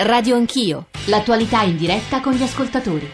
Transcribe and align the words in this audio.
Radio 0.00 0.36
Anch'io, 0.36 0.86
l'attualità 1.06 1.62
in 1.62 1.76
diretta 1.76 2.20
con 2.20 2.32
gli 2.32 2.42
ascoltatori. 2.44 3.10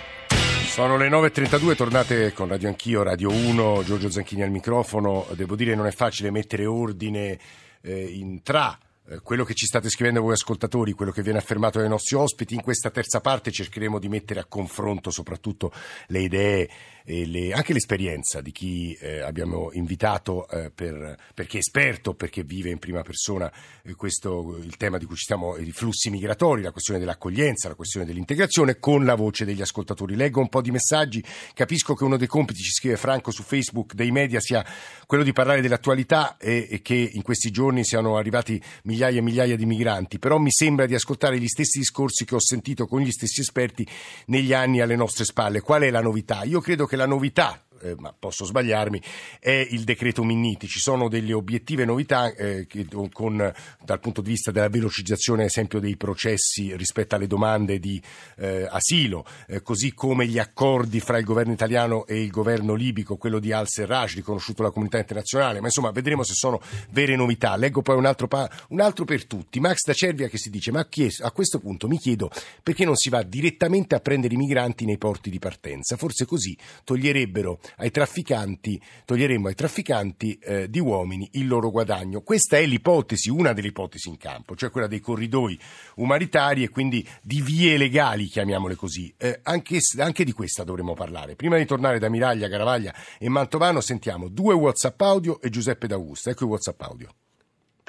Sono 0.67 0.99
le 0.99 1.09
9.32, 1.09 1.75
tornate 1.77 2.33
con 2.35 2.47
Radio 2.47 2.69
Anch'io, 2.69 3.03
Radio 3.03 3.31
1, 3.31 3.83
Giorgio 3.87 4.11
Zanchini 4.11 4.43
al 4.43 4.51
microfono. 4.51 5.25
Devo 5.31 5.57
dire 5.57 5.75
non 5.75 5.87
è 5.87 5.91
facile 5.93 6.31
mettere 6.31 6.67
ordine 6.67 7.39
eh, 7.81 8.03
in 8.03 8.43
tra 8.43 8.79
quello 9.23 9.45
che 9.45 9.55
ci 9.55 9.67
state 9.67 9.91
scrivendo 9.91 10.23
voi 10.23 10.33
ascoltatori, 10.33 10.93
quello 10.93 11.13
che 11.13 11.23
viene 11.23 11.39
affermato 11.39 11.79
dai 11.79 11.89
nostri 11.89 12.17
ospiti. 12.17 12.55
In 12.55 12.63
questa 12.63 12.91
terza 12.91 13.21
parte 13.21 13.51
cercheremo 13.51 13.99
di 13.99 14.09
mettere 14.09 14.41
a 14.41 14.47
confronto 14.47 15.11
soprattutto 15.11 15.73
le 16.07 16.21
idee 16.21 16.71
e 17.07 17.27
le, 17.27 17.53
anche 17.53 17.75
l'esperienza 17.75 18.41
di 18.41 18.51
chi 18.51 18.97
eh, 18.99 19.21
abbiamo 19.21 19.69
invitato 19.73 20.49
eh, 20.49 20.71
per, 20.71 21.19
perché 21.35 21.57
è 21.57 21.61
esperto, 21.61 22.15
perché 22.15 22.45
vive 22.45 22.71
in 22.71 22.79
prima 22.79 23.03
persona 23.03 23.53
eh, 23.83 23.95
questo, 23.95 24.57
il 24.57 24.79
tema 24.79 24.97
di 24.97 25.05
cui 25.05 25.17
ci 25.17 25.25
stiamo, 25.25 25.57
i 25.59 25.71
flussi 25.71 26.09
migratori, 26.09 26.63
la 26.63 26.71
questione 26.71 26.99
dell'accoglienza, 26.99 27.69
la 27.69 27.75
questione 27.75 28.07
dell'integrazione, 28.07 28.79
con 28.79 29.05
la 29.05 29.17
voce 29.17 29.45
degli 29.45 29.61
ascoltatori. 29.61 30.17
Leggo 30.17 30.41
un 30.41 30.49
po' 30.49 30.63
di 30.63 30.71
messaggi, 30.71 31.23
capisco 31.53 31.95
che 31.95 32.05
uno 32.05 32.17
dei 32.17 32.27
compiti, 32.27 32.63
ci 32.63 32.73
scrive 32.73 32.97
Franco 32.97 33.31
su 33.31 33.43
Facebook, 33.43 33.93
dei 33.93 34.11
media 34.11 34.41
sia 34.41 34.65
quello 35.05 35.25
di 35.25 35.35
parlare 35.35 35.61
dell'attualità 35.61 36.39
e, 36.39 36.69
e 36.71 36.81
che 36.81 37.11
in 37.13 37.21
questi 37.21 37.51
giorni 37.51 37.85
siano 37.85 38.17
arrivati 38.17 38.61
migliaia 38.85 38.94
e 38.95 39.21
migliaia 39.21 39.57
di 39.57 39.67
migranti, 39.67 40.19
però 40.19 40.39
mi 40.39 40.51
sembra 40.51 40.87
di 40.87 40.95
ascoltare 40.95 41.39
gli 41.39 41.49
stessi 41.49 41.79
discorsi 41.79 42.25
che 42.25 42.35
ho 42.35 42.41
sentito 42.41 42.87
con 42.87 43.01
gli 43.01 43.11
stessi 43.11 43.41
esperti 43.41 43.87
negli 44.27 44.53
anni 44.53 44.81
alle 44.81 44.97
nostre 44.97 45.25
spalle. 45.25 45.61
Qual 45.61 45.83
è 45.83 45.91
la 45.91 46.01
novità? 46.01 46.45
Io 46.45 46.61
credo 46.61 46.87
che 46.87 46.97
la 46.97 47.07
novità 47.07 47.61
eh, 47.85 47.95
ma 47.99 48.15
posso 48.19 48.45
sbagliarmi, 48.45 49.01
è 49.39 49.69
il 49.71 49.85
decreto 49.85 50.25
Minniti. 50.25 50.67
Ci 50.67 50.81
sono 50.81 51.09
delle 51.09 51.33
obiettive 51.33 51.85
novità 51.85 52.33
eh, 52.35 52.67
che, 52.67 52.87
con, 53.13 53.53
dal 53.83 54.01
punto 54.01 54.23
di 54.23 54.31
vista 54.31 54.51
della 54.51 54.69
velocizzazione, 54.69 55.43
ad 55.43 55.49
esempio, 55.49 55.79
dei 55.79 55.97
processi 55.97 56.75
rispetto 56.77 57.15
alle 57.15 57.27
domande 57.27 57.79
di 57.79 58.01
eh, 58.39 58.67
asilo, 58.69 59.27
eh, 59.47 59.63
così 59.63 59.93
come 59.93 60.27
gli 60.27 60.39
accordi 60.39 61.01
fra 61.01 61.19
il 61.19 61.25
governo 61.25 61.53
italiano 61.53 62.07
e 62.07 62.23
il 62.23 62.31
governo 62.31 62.75
libico, 62.75 63.17
quello 63.17 63.39
di 63.39 63.53
al-Serraj, 63.53 64.15
riconosciuto 64.15 64.63
dalla 64.63 64.73
comunità 64.73 64.99
internazionale. 64.99 65.61
Ma 65.61 65.67
insomma, 65.67 65.91
vedremo 65.91 66.23
se 66.23 66.33
sono 66.35 66.61
vere 66.91 67.17
novità. 67.17 67.57
Leggo 67.57 67.83
poi 67.83 67.97
un 67.97 68.07
altro, 68.07 68.27
pa- 68.27 68.51
un 68.69 68.81
altro 68.81 69.05
per 69.05 69.27
tutti. 69.27 69.61
Max 69.61 69.85
da 69.85 69.93
Cervia 69.93 70.29
che 70.29 70.39
si 70.39 70.49
dice: 70.51 70.73
Ma 70.73 70.81
a 70.81 71.31
questo 71.31 71.59
punto 71.59 71.87
mi 71.87 71.99
chiedo 71.99 72.31
perché 72.63 72.85
non 72.85 72.97
si 72.97 73.11
va 73.11 73.23
direttamente 73.23 73.95
a 73.95 74.01
prendere 74.01 74.35
i 74.35 74.37
migranti 74.37 74.85
nei 74.85 74.99
porti 74.99 75.29
di 75.29 75.39
partenza. 75.39 75.97
Forse 75.97 76.25
così 76.25 76.57
toglierebbero 76.85 77.61
ai 77.77 77.91
trafficanti, 77.91 78.81
toglieremmo 79.05 79.49
ai 79.49 79.55
trafficanti 79.55 80.39
eh, 80.39 80.71
di 80.71 80.79
uomini 80.79 81.29
il 81.33 81.47
loro 81.47 81.71
guadagno. 81.71 82.21
Questa 82.21 82.57
è 82.57 82.67
l'ipotesi, 82.67 83.31
una 83.31 83.53
delle 83.53 83.69
ipotesi 83.69 84.09
in 84.09 84.17
campo, 84.17 84.55
cioè 84.55 84.71
quella 84.71 84.87
dei 84.87 85.01
corridoi 85.01 85.59
umanitari 85.97 86.63
e 86.63 86.69
quindi 86.69 87.07
di 87.23 87.41
vie 87.41 87.77
legali, 87.77 88.27
chiamiamole 88.27 88.75
così. 88.75 89.13
Eh, 89.17 89.41
anche, 89.43 89.79
anche, 89.99 90.25
di 90.25 90.33
questa 90.33 90.65
dovremmo 90.65 90.95
parlare. 90.95 91.37
Prima 91.37 91.57
di 91.57 91.67
tornare 91.67 91.99
da 91.99 92.09
Miraglia, 92.09 92.49
Garavaglia 92.49 92.95
e 93.19 93.29
Mantovano 93.29 93.81
sentiamo 93.81 94.29
due 94.29 94.55
WhatsApp 94.55 95.01
audio 95.01 95.41
e 95.41 95.51
Giuseppe 95.51 95.87
D'Augusta. 95.87 96.31
Ecco 96.31 96.45
i 96.45 96.49
WhatsApp 96.49 96.81
audio. 96.83 97.09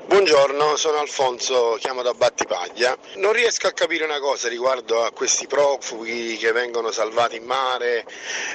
Buongiorno, 0.08 0.76
sono 0.76 1.00
Alfonso, 1.00 1.78
chiamo 1.80 2.04
da 2.04 2.14
Battipaglia. 2.14 2.96
Non 3.16 3.34
riesco 3.34 3.66
a 3.66 3.72
capire 3.72 4.04
una 4.04 4.20
cosa 4.20 4.48
riguardo 4.48 5.04
a 5.04 5.12
questi 5.12 5.48
profughi 5.48 6.38
che 6.38 6.52
vengono 6.52 6.92
salvati 6.92 7.38
in 7.38 7.44
mare, 7.44 8.06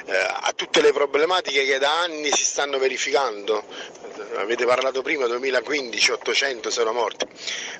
eh, 0.05 0.15
a 0.15 0.53
tutte 0.55 0.81
le 0.81 0.93
problematiche 0.93 1.65
che 1.65 1.77
da 1.77 2.03
anni 2.03 2.31
si 2.31 2.45
stanno 2.45 2.77
verificando. 2.77 3.65
Avete 4.37 4.65
parlato 4.65 5.01
prima, 5.01 5.27
2015, 5.27 6.11
800 6.11 6.69
sono 6.69 6.93
morti. 6.93 7.27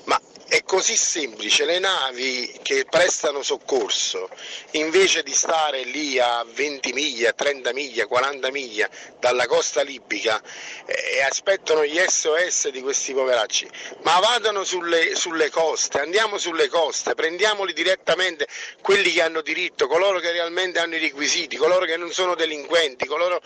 Ma 0.04 0.20
è 0.52 0.64
così 0.64 0.98
semplice, 0.98 1.64
le 1.64 1.78
navi 1.78 2.58
che 2.60 2.84
prestano 2.84 3.42
soccorso, 3.42 4.28
invece 4.72 5.22
di 5.22 5.32
stare 5.32 5.82
lì 5.84 6.18
a 6.18 6.44
20 6.46 6.92
miglia, 6.92 7.32
30 7.32 7.72
miglia, 7.72 8.06
40 8.06 8.50
miglia 8.50 8.86
dalla 9.18 9.46
costa 9.46 9.80
libica 9.80 10.38
eh, 10.84 11.16
e 11.16 11.22
aspettano 11.22 11.86
gli 11.86 11.98
SOS 11.98 12.68
di 12.68 12.82
questi 12.82 13.14
poveracci, 13.14 13.61
ma 14.02 14.18
vadano 14.20 14.64
sulle, 14.64 15.14
sulle 15.14 15.50
coste, 15.50 16.00
andiamo 16.00 16.38
sulle 16.38 16.68
coste, 16.68 17.14
prendiamoli 17.14 17.72
direttamente 17.72 18.46
quelli 18.80 19.12
che 19.12 19.22
hanno 19.22 19.40
diritto, 19.40 19.86
coloro 19.86 20.18
che 20.18 20.32
realmente 20.32 20.78
hanno 20.78 20.96
i 20.96 21.00
requisiti, 21.00 21.56
coloro 21.56 21.84
che 21.84 21.96
non 21.96 22.10
sono 22.10 22.34
delinquenti, 22.34 23.06
coloro 23.06 23.40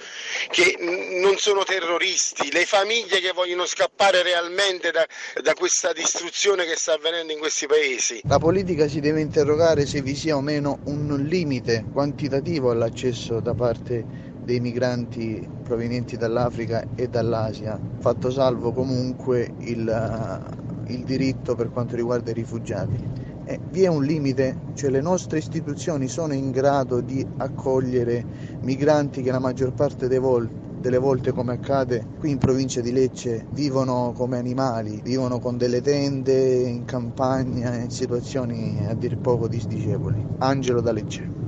che 0.50 0.76
non 0.78 1.36
sono 1.38 1.64
terroristi, 1.64 2.50
le 2.52 2.66
famiglie 2.66 3.20
che 3.20 3.32
vogliono 3.32 3.66
scappare 3.66 4.22
realmente 4.22 4.90
da, 4.90 5.06
da 5.42 5.54
questa 5.54 5.92
distruzione 5.92 6.64
che 6.64 6.76
sta 6.76 6.94
avvenendo 6.94 7.32
in 7.32 7.38
questi 7.38 7.66
paesi. 7.66 8.20
La 8.24 8.38
politica 8.38 8.88
si 8.88 9.00
deve 9.00 9.20
interrogare 9.20 9.86
se 9.86 10.00
vi 10.00 10.14
sia 10.14 10.36
o 10.36 10.40
meno 10.40 10.80
un 10.84 11.24
limite 11.26 11.84
quantitativo 11.92 12.70
all'accesso 12.70 13.40
da 13.40 13.54
parte 13.54 14.25
dei 14.46 14.60
migranti 14.60 15.46
provenienti 15.64 16.16
dall'Africa 16.16 16.86
e 16.94 17.08
dall'Asia, 17.08 17.78
fatto 17.98 18.30
salvo 18.30 18.72
comunque 18.72 19.52
il, 19.58 20.42
il 20.86 21.04
diritto 21.04 21.56
per 21.56 21.70
quanto 21.70 21.96
riguarda 21.96 22.30
i 22.30 22.34
rifugiati. 22.34 22.96
Eh, 23.44 23.58
vi 23.70 23.82
è 23.82 23.88
un 23.88 24.04
limite, 24.04 24.56
cioè 24.74 24.90
le 24.90 25.00
nostre 25.00 25.38
istituzioni 25.38 26.06
sono 26.06 26.32
in 26.32 26.52
grado 26.52 27.00
di 27.00 27.26
accogliere 27.38 28.24
migranti 28.60 29.20
che 29.20 29.32
la 29.32 29.40
maggior 29.40 29.72
parte 29.72 30.06
dei 30.06 30.18
volte 30.18 30.64
delle 30.78 30.98
volte 30.98 31.32
come 31.32 31.54
accade 31.54 32.06
qui 32.18 32.30
in 32.30 32.38
provincia 32.38 32.80
di 32.80 32.92
Lecce 32.92 33.46
vivono 33.50 34.12
come 34.14 34.38
animali, 34.38 35.00
vivono 35.02 35.40
con 35.40 35.56
delle 35.56 35.80
tende 35.80 36.60
in 36.60 36.84
campagna 36.84 37.74
in 37.74 37.90
situazioni 37.90 38.86
a 38.86 38.94
dir 38.94 39.18
poco 39.18 39.48
disdicevoli. 39.48 40.24
Angelo 40.38 40.80
da 40.80 40.92
Lecce. 40.92 41.45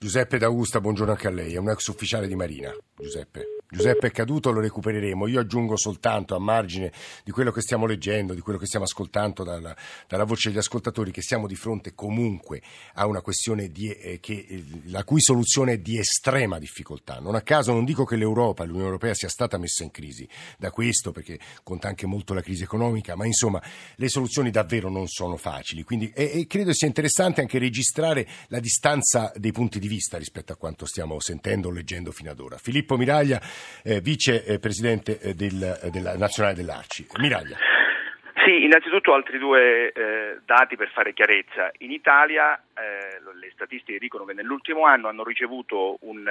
Giuseppe 0.00 0.38
D'Augusta, 0.38 0.80
buongiorno 0.80 1.10
anche 1.10 1.26
a 1.26 1.30
lei, 1.30 1.54
è 1.54 1.58
un 1.58 1.70
ex 1.70 1.88
ufficiale 1.88 2.28
di 2.28 2.36
Marina. 2.36 2.72
Giuseppe. 2.96 3.57
Giuseppe 3.70 4.06
è 4.06 4.10
caduto, 4.10 4.50
lo 4.50 4.60
recupereremo. 4.60 5.26
Io 5.26 5.40
aggiungo 5.40 5.76
soltanto 5.76 6.34
a 6.34 6.38
margine 6.38 6.90
di 7.22 7.30
quello 7.30 7.52
che 7.52 7.60
stiamo 7.60 7.84
leggendo, 7.84 8.32
di 8.32 8.40
quello 8.40 8.58
che 8.58 8.64
stiamo 8.64 8.86
ascoltando 8.86 9.44
dalla, 9.44 9.76
dalla 10.06 10.24
voce 10.24 10.48
degli 10.48 10.58
ascoltatori, 10.58 11.10
che 11.10 11.20
siamo 11.20 11.46
di 11.46 11.54
fronte 11.54 11.94
comunque 11.94 12.62
a 12.94 13.06
una 13.06 13.20
questione 13.20 13.70
di, 13.70 13.90
eh, 13.90 14.20
che, 14.20 14.46
eh, 14.48 14.64
la 14.86 15.04
cui 15.04 15.20
soluzione 15.20 15.72
è 15.72 15.78
di 15.78 15.98
estrema 15.98 16.58
difficoltà. 16.58 17.18
Non 17.20 17.34
a 17.34 17.42
caso 17.42 17.72
non 17.72 17.84
dico 17.84 18.06
che 18.06 18.16
l'Europa, 18.16 18.64
l'Unione 18.64 18.86
Europea 18.86 19.12
sia 19.12 19.28
stata 19.28 19.58
messa 19.58 19.84
in 19.84 19.90
crisi 19.90 20.26
da 20.56 20.70
questo, 20.70 21.12
perché 21.12 21.38
conta 21.62 21.88
anche 21.88 22.06
molto 22.06 22.32
la 22.32 22.40
crisi 22.40 22.62
economica, 22.62 23.16
ma 23.16 23.26
insomma 23.26 23.62
le 23.96 24.08
soluzioni 24.08 24.50
davvero 24.50 24.88
non 24.88 25.08
sono 25.08 25.36
facili. 25.36 25.82
Quindi, 25.82 26.10
e, 26.14 26.40
e 26.40 26.46
credo 26.46 26.72
sia 26.72 26.86
interessante 26.86 27.42
anche 27.42 27.58
registrare 27.58 28.26
la 28.48 28.60
distanza 28.60 29.30
dei 29.36 29.52
punti 29.52 29.78
di 29.78 29.88
vista 29.88 30.16
rispetto 30.16 30.54
a 30.54 30.56
quanto 30.56 30.86
stiamo 30.86 31.20
sentendo 31.20 31.68
o 31.68 31.70
leggendo 31.70 32.12
fino 32.12 32.30
ad 32.30 32.40
ora. 32.40 32.56
Filippo 32.56 32.96
Miraglia 32.96 33.42
eh, 33.84 34.00
vicepresidente 34.00 35.18
eh, 35.20 35.34
del, 35.34 35.62
eh, 35.62 35.90
della 35.90 36.16
nazionale 36.16 36.54
dell'Arci. 36.54 37.06
Miraglia. 37.18 37.56
Sì, 38.44 38.64
innanzitutto 38.64 39.12
altri 39.12 39.38
due 39.38 39.92
eh, 39.92 40.38
dati 40.46 40.76
per 40.76 40.88
fare 40.88 41.12
chiarezza. 41.12 41.70
In 41.78 41.90
Italia 41.90 42.56
eh, 42.56 42.87
le 43.48 43.52
statistiche 43.52 43.98
dicono 43.98 44.24
che 44.24 44.32
nell'ultimo 44.32 44.86
anno 44.86 45.08
hanno 45.08 45.24
ricevuto 45.24 45.98
un, 46.00 46.24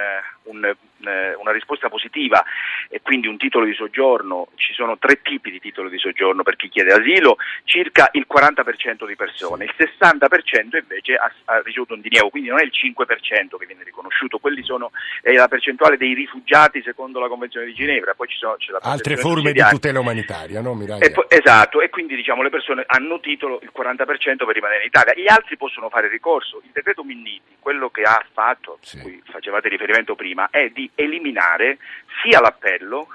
un, 0.44 0.64
eh, 0.64 1.34
una 1.34 1.52
risposta 1.52 1.88
positiva 1.88 2.42
e 2.88 3.00
quindi 3.02 3.26
un 3.26 3.36
titolo 3.36 3.64
di 3.64 3.74
soggiorno. 3.74 4.48
Ci 4.56 4.72
sono 4.72 4.98
tre 4.98 5.20
tipi 5.22 5.50
di 5.50 5.60
titolo 5.60 5.88
di 5.88 5.98
soggiorno 5.98 6.42
per 6.42 6.56
chi 6.56 6.68
chiede 6.68 6.92
asilo, 6.92 7.36
circa 7.64 8.08
il 8.12 8.26
40% 8.28 9.06
di 9.06 9.16
persone, 9.16 9.64
il 9.64 9.74
60% 9.76 10.78
invece 10.80 11.14
ha, 11.14 11.32
ha, 11.46 11.60
ricevuto 11.62 11.94
un 11.94 12.00
diniego, 12.00 12.30
quindi 12.30 12.48
non 12.48 12.58
è 12.60 12.64
il 12.64 12.72
5% 12.72 13.56
che 13.56 13.66
viene 13.66 13.84
riconosciuto, 13.84 14.38
quelli 14.38 14.62
sono 14.62 14.90
è 15.22 15.32
la 15.32 15.48
percentuale 15.48 15.96
dei 15.96 16.14
rifugiati 16.14 16.82
secondo 16.82 17.20
la 17.20 17.28
Convenzione 17.28 17.66
di 17.66 17.74
Ginevra, 17.74 18.14
poi 18.14 18.28
ci 18.28 18.38
sono 18.38 18.56
altre 18.80 19.16
forme 19.16 19.52
di 19.52 19.62
tutela 19.70 20.00
umanitaria, 20.00 20.60
no 20.60 20.74
Miraglia? 20.74 21.04
E 21.04 21.10
poi, 21.10 21.26
esatto, 21.28 21.80
e 21.80 21.88
quindi 21.90 22.08
quindi 22.08 22.16
diciamo, 22.16 22.42
le 22.42 22.48
persone 22.48 22.84
hanno 22.86 23.20
titolo 23.20 23.60
il 23.60 23.70
40% 23.76 24.06
per 24.46 24.54
rimanere 24.54 24.80
in 24.80 24.86
Italia, 24.86 25.12
gli 25.14 25.28
altri 25.28 25.58
possono 25.58 25.90
fare 25.90 26.08
ricorso. 26.08 26.62
Il 26.64 26.70
decreto 26.72 27.04
Minniti, 27.08 27.56
quello 27.58 27.88
che 27.88 28.02
ha 28.02 28.24
fatto, 28.32 28.78
sì. 28.82 29.00
cui 29.00 29.22
facevate 29.24 29.68
riferimento 29.68 30.14
prima, 30.14 30.48
è 30.50 30.68
di 30.68 30.88
eliminare 30.94 31.78
sia 32.22 32.40
l'appello 32.40 33.08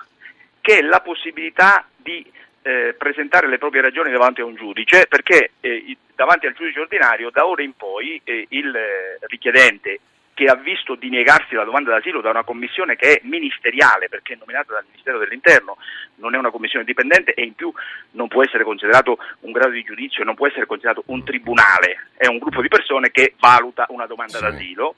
che 0.60 0.82
la 0.82 1.02
possibilità 1.02 1.88
di 1.96 2.26
eh, 2.64 2.96
presentare 2.98 3.48
le 3.48 3.58
proprie 3.58 3.82
ragioni 3.82 4.12
davanti 4.12 4.42
a 4.42 4.46
un 4.46 4.56
giudice, 4.56 5.06
perché 5.08 5.52
eh, 5.60 5.98
davanti 6.16 6.48
al 6.48 6.54
giudice 6.54 6.80
ordinario 6.80 7.30
da 7.30 7.46
ora 7.46 7.62
in 7.62 7.76
poi 7.76 8.20
eh, 8.24 8.46
il 8.50 8.76
richiedente 9.22 10.00
che 10.34 10.46
ha 10.46 10.56
visto 10.56 10.96
dinegarsi 10.96 11.56
la 11.56 11.64
domanda 11.64 11.92
d'asilo 11.92 12.22
da 12.22 12.30
una 12.30 12.44
commissione 12.44 12.96
che 12.96 13.18
è 13.18 13.22
ministeriale 13.24 14.10
perché 14.10 14.34
è 14.34 14.38
nominata 14.38 14.74
dal 14.74 14.86
Ministero 14.90 15.20
dell'Interno, 15.20 15.78
non 16.16 16.36
è 16.36 16.38
una 16.38 16.52
commissione 16.52 16.86
dipendente 16.86 17.34
e 17.34 17.44
in 17.44 17.54
più 17.54 17.72
non 18.12 18.28
può 18.28 18.44
essere 18.44 18.64
considerato 18.64 19.18
un 19.42 19.52
grado 19.52 19.72
di 19.72 19.84
giudizio, 19.84 20.24
non 20.24 20.36
può 20.36 20.48
essere 20.48 20.66
considerato 20.66 21.04
un 21.08 21.24
tribunale, 21.24 22.08
è 22.18 22.28
un 22.28 22.38
gruppo 22.38 22.62
di 22.62 22.68
persone 22.68 23.12
che 23.12 23.36
valuta 23.40 23.86
una 23.90 24.08
domanda 24.08 24.38
sì. 24.38 24.44
d'asilo 24.44 24.96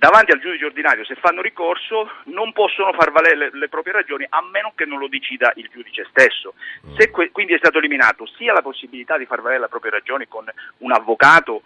davanti 0.00 0.32
al 0.32 0.40
giudice 0.40 0.64
ordinario, 0.64 1.04
se 1.04 1.14
fanno 1.16 1.42
ricorso, 1.42 2.10
non 2.24 2.54
possono 2.54 2.90
far 2.94 3.10
valere 3.12 3.36
le, 3.36 3.50
le 3.52 3.68
proprie 3.68 3.92
ragioni 3.92 4.24
a 4.26 4.42
meno 4.50 4.72
che 4.74 4.86
non 4.86 4.98
lo 4.98 5.08
decida 5.08 5.52
il 5.56 5.68
giudice 5.70 6.06
stesso. 6.08 6.54
Se 6.96 7.10
que- 7.10 7.30
quindi 7.30 7.52
è 7.52 7.58
stato 7.58 7.76
eliminato 7.76 8.24
sia 8.38 8.54
la 8.54 8.62
possibilità 8.62 9.18
di 9.18 9.26
far 9.26 9.42
valere 9.42 9.60
le 9.60 9.68
proprie 9.68 9.90
ragioni 9.90 10.26
con 10.26 10.50
un 10.78 10.92
avvocato 10.92 11.64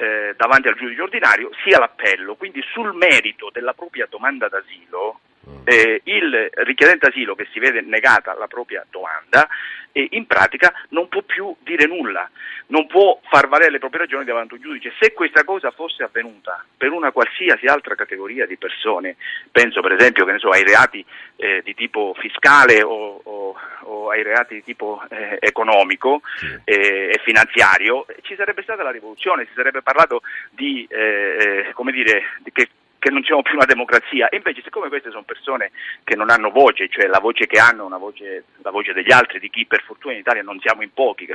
eh, 0.00 0.34
davanti 0.36 0.68
al 0.68 0.76
giudice 0.76 1.02
ordinario, 1.02 1.50
sia 1.62 1.78
l'appello. 1.78 2.34
Quindi 2.34 2.62
sul 2.72 2.94
merito 2.94 3.50
della 3.52 3.74
propria 3.74 4.06
domanda 4.08 4.48
d'asilo, 4.48 5.20
eh, 5.64 6.00
il 6.04 6.50
richiedente 6.64 7.06
asilo 7.06 7.34
che 7.34 7.46
si 7.52 7.58
vede 7.58 7.80
negata 7.80 8.34
la 8.34 8.46
propria 8.46 8.84
domanda 8.90 9.48
eh, 9.92 10.08
in 10.12 10.26
pratica 10.26 10.72
non 10.90 11.08
può 11.08 11.22
più 11.22 11.54
dire 11.60 11.86
nulla, 11.86 12.28
non 12.68 12.86
può 12.86 13.20
far 13.28 13.48
valere 13.48 13.72
le 13.72 13.78
proprie 13.78 14.02
ragioni 14.02 14.24
davanti 14.24 14.54
a 14.54 14.56
un 14.56 14.62
giudice. 14.62 14.92
Se 15.00 15.12
questa 15.12 15.44
cosa 15.44 15.70
fosse 15.70 16.02
avvenuta 16.02 16.64
per 16.76 16.92
una 16.92 17.12
qualsiasi 17.12 17.66
altra 17.66 17.94
categoria 17.94 18.46
di 18.46 18.56
persone, 18.56 19.16
penso 19.50 19.80
per 19.80 19.92
esempio 19.92 20.26
so, 20.38 20.50
ai 20.50 20.62
reati 20.62 21.04
eh, 21.36 21.60
di 21.64 21.74
tipo 21.74 22.14
fiscale 22.18 22.82
o, 22.82 23.20
o, 23.22 23.56
o, 23.82 24.10
ai 24.10 24.22
reati 24.22 24.54
di 24.54 24.62
tipo 24.62 25.02
eh, 25.10 25.38
economico 25.40 26.22
eh, 26.64 27.10
e 27.12 27.20
finanziario, 27.24 28.06
ci 28.22 28.34
sarebbe 28.36 28.62
stata 28.62 28.82
la 28.82 28.90
rivoluzione, 28.90 29.46
si 29.46 29.52
sarebbe 29.54 29.82
parlato 29.82 30.22
di, 30.50 30.86
eh, 30.88 31.70
come 31.74 31.92
dire, 31.92 32.22
di 32.40 32.52
che 32.52 32.68
che 33.00 33.10
non 33.10 33.24
siamo 33.24 33.42
più 33.42 33.54
una 33.54 33.64
democrazia. 33.64 34.28
E 34.28 34.36
invece, 34.36 34.60
siccome 34.62 34.88
queste 34.88 35.10
sono 35.10 35.24
persone 35.24 35.72
che 36.04 36.14
non 36.14 36.30
hanno 36.30 36.50
voce, 36.50 36.88
cioè 36.88 37.06
la 37.06 37.18
voce 37.18 37.46
che 37.46 37.58
hanno 37.58 37.86
è 37.92 37.98
voce, 37.98 38.44
la 38.62 38.70
voce 38.70 38.92
degli 38.92 39.10
altri, 39.10 39.40
di 39.40 39.48
chi 39.48 39.64
per 39.66 39.82
fortuna 39.82 40.12
in 40.12 40.20
Italia 40.20 40.42
non 40.42 40.60
siamo 40.60 40.82
in 40.82 40.92
pochi 40.92 41.26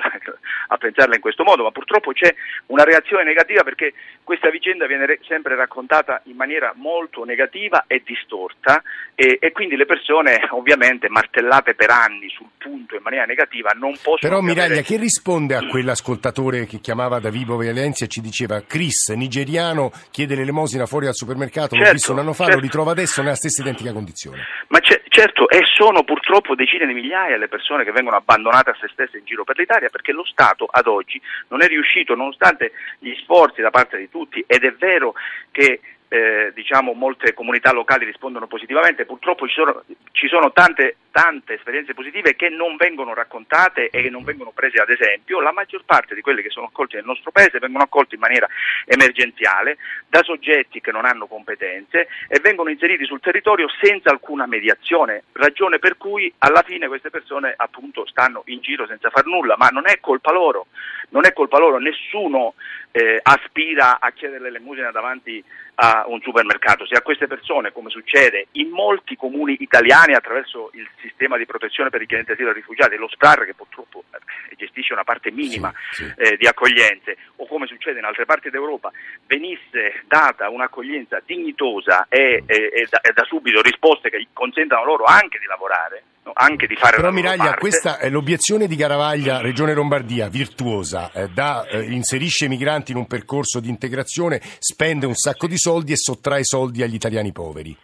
a 0.67 0.77
pensarla 0.77 1.15
in 1.15 1.21
questo 1.21 1.43
modo, 1.43 1.63
ma 1.63 1.71
purtroppo 1.71 2.13
c'è 2.13 2.33
una 2.67 2.83
reazione 2.83 3.23
negativa 3.23 3.63
perché 3.63 3.93
questa 4.23 4.49
vicenda 4.51 4.85
viene 4.85 5.19
sempre 5.27 5.55
raccontata 5.55 6.21
in 6.25 6.35
maniera 6.35 6.71
molto 6.75 7.23
negativa 7.25 7.85
e 7.87 8.03
distorta 8.05 8.83
e, 9.15 9.39
e 9.41 9.51
quindi 9.51 9.75
le 9.75 9.85
persone 9.85 10.47
ovviamente 10.51 11.09
martellate 11.09 11.73
per 11.73 11.89
anni 11.89 12.29
sul 12.29 12.49
punto 12.57 12.95
in 12.95 13.01
maniera 13.01 13.25
negativa 13.25 13.71
non 13.71 13.93
possono... 13.93 14.17
Però 14.19 14.41
Miraglia, 14.41 14.65
avere... 14.65 14.83
che 14.83 14.97
risponde 14.97 15.55
a 15.55 15.65
quell'ascoltatore 15.65 16.67
che 16.67 16.79
chiamava 16.79 17.19
da 17.19 17.31
Vivo 17.31 17.57
Valencia 17.57 18.05
e 18.05 18.07
ci 18.07 18.21
diceva 18.21 18.61
Chris, 18.61 19.09
nigeriano, 19.09 19.91
chiede 20.11 20.35
l'elemosina 20.35 20.85
fuori 20.85 21.07
al 21.07 21.15
supermercato 21.15 21.53
mercato, 21.55 21.75
certo, 21.75 21.85
l'ho 21.85 21.91
visto 21.91 22.11
un 22.11 22.19
anno 22.19 22.33
fa, 22.33 22.43
certo. 22.43 22.59
lo 22.59 22.65
ritrovo 22.65 22.89
adesso 22.91 23.21
nella 23.21 23.35
stessa 23.35 23.61
identica 23.61 23.93
condizione. 23.93 24.45
Ma 24.67 24.79
certo, 24.79 25.49
e 25.49 25.61
sono 25.63 26.03
purtroppo 26.03 26.55
decine 26.55 26.85
di 26.85 26.93
migliaia 26.93 27.37
le 27.37 27.47
persone 27.47 27.83
che 27.83 27.91
vengono 27.91 28.17
abbandonate 28.17 28.71
a 28.71 28.77
se 28.79 28.89
stesse 28.91 29.17
in 29.17 29.25
giro 29.25 29.43
per 29.43 29.57
l'Italia 29.57 29.89
perché 29.89 30.11
lo 30.11 30.25
Stato 30.25 30.67
ad 30.69 30.87
oggi 30.87 31.21
non 31.49 31.63
è 31.63 31.67
riuscito, 31.67 32.15
nonostante 32.15 32.73
gli 32.99 33.13
sforzi 33.21 33.61
da 33.61 33.69
parte 33.69 33.97
di 33.97 34.09
tutti, 34.09 34.43
ed 34.45 34.63
è 34.63 34.73
vero 34.73 35.13
che 35.51 35.79
eh, 36.07 36.51
diciamo, 36.53 36.93
molte 36.93 37.33
comunità 37.33 37.71
locali 37.71 38.05
rispondono 38.05 38.47
positivamente, 38.47 39.05
purtroppo 39.05 39.47
ci 39.47 39.53
sono, 39.53 39.83
ci 40.11 40.27
sono 40.27 40.51
tante, 40.51 40.97
tante, 41.15 41.53
esperienze 41.53 41.93
positive 41.93 42.35
che 42.35 42.49
non 42.49 42.75
vengono 42.75 43.13
raccontate 43.13 43.89
e 43.89 44.01
che 44.01 44.09
non 44.09 44.25
vengono 44.25 44.51
prese 44.51 44.81
ad 44.81 44.89
esempio, 44.89 45.39
la 45.39 45.53
maggior 45.53 45.85
parte 45.85 46.13
di 46.13 46.19
quelle 46.19 46.41
che 46.41 46.49
sono 46.49 46.65
accolte 46.65 46.97
nel 46.97 47.05
nostro 47.05 47.31
paese 47.31 47.57
vengono 47.57 47.85
accolte 47.85 48.15
in 48.15 48.19
maniera 48.19 48.49
emergenziale 48.83 49.77
da 50.09 50.21
soggetti 50.23 50.81
che 50.81 50.91
non 50.91 51.05
hanno 51.05 51.27
competenze 51.27 52.09
e 52.27 52.41
vengono 52.41 52.69
inseriti 52.69 53.05
sul 53.05 53.21
territorio 53.21 53.69
senza 53.81 54.09
alcuna 54.09 54.45
mediazione, 54.45 55.23
ragione 55.31 55.79
per 55.79 55.95
cui 55.95 56.33
alla 56.39 56.63
fine 56.63 56.89
queste 56.89 57.09
persone 57.09 57.53
appunto 57.55 58.05
stanno 58.05 58.41
in 58.47 58.59
giro 58.59 58.85
senza 58.85 59.09
far 59.09 59.25
nulla, 59.25 59.55
ma 59.57 59.69
non 59.69 59.87
è 59.87 60.01
colpa 60.01 60.33
loro, 60.33 60.67
non 61.11 61.25
è 61.25 61.31
colpa 61.31 61.59
loro, 61.59 61.77
nessuno 61.77 62.55
eh, 62.91 63.19
aspira 63.23 63.99
a 64.01 64.11
chiedere 64.11 64.43
l'elemosina 64.43 64.91
davanti 64.91 65.41
a 65.75 66.05
un 66.07 66.21
supermercato. 66.21 66.85
Se 66.85 66.95
a 66.95 67.01
queste 67.01 67.27
persone, 67.27 67.71
come 67.71 67.89
succede 67.89 68.47
in 68.53 68.69
molti 68.69 69.15
comuni 69.15 69.57
italiani 69.59 70.13
attraverso 70.13 70.69
il 70.73 70.87
sistema 71.07 71.37
di 71.37 71.45
protezione 71.45 71.89
per 71.89 71.99
i 71.99 72.03
richiedenti 72.03 72.31
asilo 72.31 72.49
e 72.49 72.53
rifugiati, 72.53 72.95
lo 72.95 73.07
SPRAR 73.07 73.45
che 73.45 73.53
purtroppo 73.53 74.03
eh, 74.11 74.55
gestisce 74.55 74.93
una 74.93 75.03
parte 75.03 75.31
minima 75.31 75.71
sì, 75.91 76.03
sì. 76.03 76.13
Eh, 76.17 76.37
di 76.37 76.47
accoglienze, 76.47 77.17
o 77.37 77.47
come 77.47 77.67
succede 77.67 77.99
in 77.99 78.05
altre 78.05 78.25
parti 78.25 78.49
d'Europa, 78.49 78.91
venisse 79.27 80.03
data 80.07 80.49
un'accoglienza 80.49 81.21
dignitosa 81.25 82.07
e, 82.09 82.43
e, 82.45 82.55
e, 82.73 82.87
da, 82.89 83.01
e 83.01 83.13
da 83.13 83.23
subito 83.23 83.61
risposte 83.61 84.09
che 84.09 84.27
consentano 84.33 84.83
loro 84.83 85.03
anche 85.03 85.39
di 85.39 85.45
lavorare, 85.45 86.03
anche 86.33 86.67
di 86.67 86.75
fare 86.75 86.97
Però 86.97 87.11
Miraglia, 87.11 87.43
parte. 87.43 87.59
questa 87.59 87.97
è 87.99 88.09
l'obiezione 88.09 88.67
di 88.67 88.75
Garavaglia, 88.75 89.41
Regione 89.41 89.73
Lombardia, 89.73 90.27
virtuosa, 90.27 91.11
eh, 91.11 91.29
da, 91.29 91.65
eh, 91.67 91.83
inserisce 91.83 92.45
i 92.45 92.49
migranti 92.49 92.91
in 92.91 92.97
un 92.97 93.07
percorso 93.07 93.59
di 93.59 93.69
integrazione, 93.69 94.41
spende 94.59 95.05
un 95.05 95.15
sacco 95.15 95.47
di 95.47 95.57
soldi 95.57 95.91
e 95.91 95.97
sottrae 95.97 96.43
soldi 96.43 96.81
agli 96.81 96.95
italiani 96.95 97.31
poveri 97.31 97.77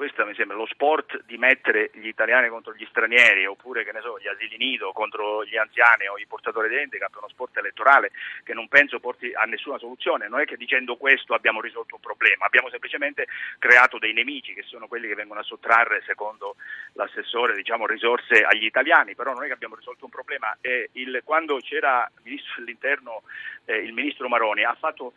questo 0.00 0.24
mi 0.24 0.34
sembra 0.34 0.56
lo 0.56 0.64
sport 0.64 1.24
di 1.26 1.36
mettere 1.36 1.90
gli 1.92 2.06
italiani 2.06 2.48
contro 2.48 2.72
gli 2.72 2.86
stranieri 2.88 3.44
oppure 3.44 3.84
che 3.84 3.92
ne 3.92 4.00
so, 4.00 4.18
gli 4.18 4.28
asili 4.28 4.56
nido 4.56 4.92
contro 4.92 5.44
gli 5.44 5.58
anziani 5.58 6.08
o 6.08 6.16
i 6.16 6.24
portatori 6.24 6.70
di 6.70 6.78
handicap 6.78 7.12
è 7.12 7.18
uno 7.18 7.28
sport 7.28 7.58
elettorale 7.58 8.10
che 8.42 8.54
non 8.54 8.66
penso 8.66 8.98
porti 8.98 9.30
a 9.34 9.44
nessuna 9.44 9.76
soluzione. 9.76 10.26
Non 10.26 10.40
è 10.40 10.46
che 10.46 10.56
dicendo 10.56 10.96
questo 10.96 11.34
abbiamo 11.34 11.60
risolto 11.60 11.96
un 11.96 12.00
problema, 12.00 12.46
abbiamo 12.46 12.70
semplicemente 12.70 13.26
creato 13.58 13.98
dei 13.98 14.14
nemici 14.14 14.54
che 14.54 14.62
sono 14.62 14.88
quelli 14.88 15.06
che 15.06 15.14
vengono 15.14 15.40
a 15.40 15.42
sottrarre, 15.42 16.02
secondo 16.06 16.56
l'assessore, 16.94 17.54
diciamo, 17.54 17.86
risorse 17.86 18.40
agli 18.40 18.64
italiani, 18.64 19.14
però 19.14 19.34
non 19.34 19.44
è 19.44 19.48
che 19.48 19.52
abbiamo 19.52 19.76
risolto 19.76 20.06
un 20.06 20.10
problema. 20.10 20.56
Il, 20.92 21.20
quando 21.24 21.58
c'era 21.58 22.10
il 22.16 22.22
ministro 22.24 22.54
dell'interno, 22.56 23.22
eh, 23.66 23.76
il 23.76 23.92
ministro 23.92 24.28
Maroni, 24.28 24.64
ha 24.64 24.74
fatto 24.80 25.12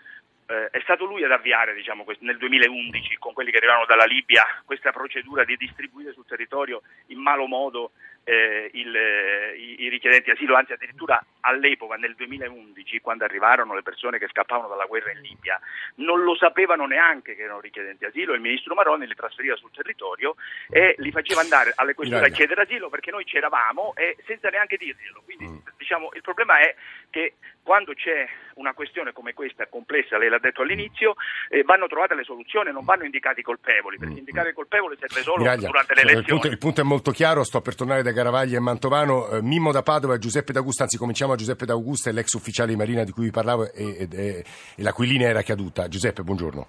eh, 0.48 0.70
è 0.70 0.80
stato 0.82 1.06
lui 1.06 1.24
ad 1.24 1.32
avviare 1.32 1.74
diciamo, 1.74 2.06
nel 2.20 2.38
2011 2.38 3.18
con 3.18 3.34
quelli 3.34 3.52
che 3.52 3.58
arrivavano 3.58 3.86
dalla 3.86 4.06
Libia 4.06 4.44
questa 4.66 4.92
procedura 4.92 5.44
di 5.44 5.56
distribuire 5.58 6.14
sul 6.14 6.26
territorio 6.26 6.82
in 7.08 7.20
malo 7.20 7.46
modo 7.48 7.92
eh, 8.24 8.70
il, 8.74 8.96
eh, 8.96 9.56
i, 9.56 9.84
i, 9.84 9.90
richiedenti 9.90 10.32
asilo, 10.32 10.56
anzi 10.56 10.74
addirittura 10.74 11.24
all'epoca, 11.42 11.96
nel 11.96 12.16
2011, 12.16 13.02
quando 13.02 13.26
arrivarono 13.26 13.76
le 13.76 13.82
persone 13.82 14.18
che 14.18 14.28
scappavano 14.28 14.70
dalla 14.70 14.86
guerra 14.86 15.12
in 15.12 15.22
Libia, 15.22 15.60
non 15.96 16.24
lo 16.24 16.36
sapevano 16.36 16.86
neanche 16.86 17.36
che 17.36 17.44
erano 17.44 17.60
richiedenti 17.60 18.06
asilo, 18.06 18.34
il 18.34 18.42
ministro 18.42 18.76
Maroni 18.76 19.08
li 19.08 19.16
trasferiva 19.16 19.56
sul 19.56 19.72
territorio 19.72 20.36
e 20.70 20.96
li 21.00 21.12
faceva 21.12 21.42
andare 21.42 21.74
alle 21.76 21.94
questure 21.94 22.26
a 22.26 22.30
chiedere 22.30 22.62
asilo 22.62 22.90
perché 22.90 23.12
noi 23.12 23.26
c'eravamo 23.26 23.94
e 23.96 24.18
senza 24.26 24.50
neanche 24.50 24.78
dirglielo. 24.78 25.22
Quindi 25.26 25.46
mm. 25.46 25.58
diciamo, 25.78 26.10
il 26.14 26.22
problema 26.22 26.60
è 26.60 26.76
che 27.10 27.36
quando 27.64 27.94
c'è 27.94 28.28
una 28.56 28.74
questione 28.74 29.14
come 29.14 29.34
questa 29.34 29.68
complessa, 29.68 30.18
lei 30.18 30.30
l'ha 30.30 30.38
detto 30.38 30.62
all'inizio, 30.62 31.16
eh, 31.50 31.64
vanno 31.64 31.88
trovate 31.88 32.14
le 32.14 32.24
soluzioni, 32.24 32.72
non 32.72 32.84
vanno 32.84 33.06
indicati 33.06 33.40
i 33.40 33.44
colpevoli, 33.44 33.98
perché 33.98 34.16
mm. 34.16 34.18
indicare 34.18 34.50
i 34.50 34.54
colpevoli 34.54 34.98
serve 35.00 35.22
solo 35.22 35.42
Miraglia, 35.42 35.68
durante 35.68 35.94
le 35.96 36.02
elezioni. 36.02 36.24
Il 36.26 36.32
punto, 36.32 36.48
il 36.48 36.58
punto, 36.58 36.82
è 36.82 36.84
molto 36.84 37.12
chiaro, 37.12 37.44
sto 37.44 37.62
per 37.62 37.76
tornare 37.76 38.04
da 38.04 38.12
Garavaglia 38.14 38.58
e 38.58 38.60
Mantovano, 38.62 39.28
eh, 39.28 39.42
Mimmo 39.42 39.72
da 39.72 39.82
Padova 39.82 40.16
e 40.16 40.20
Giuseppe 40.20 40.54
D'Augusta, 40.54 40.84
anzi 40.84 40.98
cominciamo 40.98 41.34
a 41.34 41.36
Giuseppe 41.36 41.66
D'Augusta, 41.66 42.12
l'ex 42.12 42.32
ufficiale 42.34 42.70
di 42.70 42.78
Marina 42.78 43.04
di 43.04 43.12
cui 43.12 43.26
vi 43.26 43.32
parlavo 43.32 43.72
e, 43.72 44.08
e, 44.10 44.44
e, 44.76 44.84
la 44.84 44.94
cui 44.94 45.08
linea 45.08 45.28
era 45.30 45.42
caduta. 45.42 45.88
Giuseppe, 45.88 46.24
buongiorno. 46.24 46.68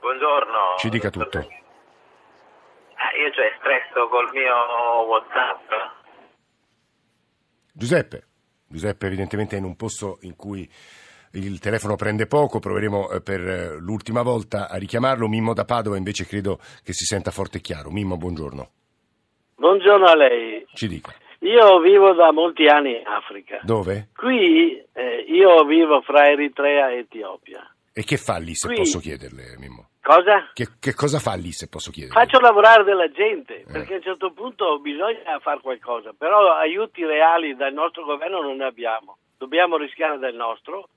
Buongiorno. 0.00 0.74
Ci 0.78 0.88
dica 0.88 1.10
tutto. 1.10 1.38
Eh, 1.38 1.44
io 3.20 3.30
cioè 3.32 3.52
stresso 3.58 4.08
col 4.08 4.28
mio 4.32 4.54
Whatsapp. 5.06 5.70
Giuseppe. 7.72 8.26
Giuseppe 8.68 9.06
evidentemente 9.06 9.54
è 9.54 9.58
in 9.58 9.64
un 9.64 9.76
posto 9.76 10.18
in 10.22 10.34
cui 10.34 10.68
il 11.32 11.58
telefono 11.58 11.96
prende 11.96 12.26
poco, 12.26 12.58
proveremo 12.58 13.10
eh, 13.10 13.20
per 13.20 13.40
eh, 13.40 13.76
l'ultima 13.76 14.22
volta 14.22 14.68
a 14.68 14.76
richiamarlo. 14.76 15.28
Mimmo 15.28 15.54
da 15.54 15.64
Padova 15.64 15.96
invece 15.96 16.26
credo 16.26 16.58
che 16.82 16.92
si 16.92 17.04
senta 17.04 17.30
forte 17.30 17.58
e 17.58 17.60
chiaro. 17.60 17.90
Mimmo, 17.90 18.16
buongiorno. 18.16 18.70
Buongiorno 19.58 20.04
a 20.04 20.14
lei. 20.14 20.66
Ci 20.74 20.86
dica. 20.86 21.14
Io 21.40 21.80
vivo 21.80 22.12
da 22.12 22.30
molti 22.30 22.66
anni 22.66 22.98
in 22.98 23.06
Africa. 23.06 23.60
Dove? 23.62 24.08
Qui 24.14 24.84
eh, 24.92 25.24
io 25.28 25.64
vivo 25.64 26.02
fra 26.02 26.28
Eritrea 26.28 26.90
e 26.90 26.98
Etiopia. 26.98 27.66
E 27.92 28.04
che 28.04 28.18
fa 28.18 28.36
lì, 28.36 28.54
se 28.54 28.66
Qui... 28.66 28.76
posso 28.76 28.98
chiederle, 28.98 29.56
Mimmo? 29.58 29.88
Cosa? 30.02 30.50
Che, 30.52 30.76
che, 30.78 30.94
cosa 30.94 31.18
fa 31.18 31.34
lì, 31.34 31.52
se 31.52 31.68
posso 31.68 31.90
chiedere? 31.90 32.12
Faccio 32.12 32.38
lavorare 32.38 32.84
della 32.84 33.10
gente, 33.10 33.62
eh. 33.62 33.64
perché 33.64 33.94
a 33.94 33.96
un 33.96 34.02
certo 34.02 34.32
punto 34.32 34.78
bisogna 34.78 35.38
fare 35.40 35.60
qualcosa, 35.60 36.12
però 36.16 36.52
aiuti 36.52 37.04
reali 37.04 37.56
dal 37.56 37.72
nostro 37.72 38.04
governo 38.04 38.42
non 38.42 38.58
ne 38.58 38.66
abbiamo. 38.66 39.16
Dobbiamo 39.38 39.78
rischiare 39.78 40.18
del 40.18 40.34
nostro, 40.34 40.88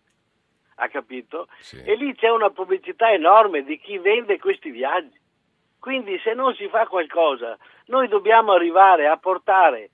ha 0.76 0.88
capito? 0.90 1.48
Sì. 1.60 1.82
E 1.84 1.96
lì 1.96 2.14
c'è 2.16 2.30
una 2.30 2.50
pubblicità 2.50 3.12
enorme 3.12 3.64
di 3.64 3.80
chi 3.80 3.98
vende 3.98 4.38
questi 4.38 4.70
viaggi. 4.70 5.18
Quindi 5.80 6.20
se 6.24 6.34
non 6.34 6.54
si 6.56 6.68
fa 6.68 6.86
qualcosa, 6.88 7.58
noi 7.86 8.08
dobbiamo 8.08 8.52
arrivare 8.52 9.08
a 9.08 9.18
portare 9.18 9.92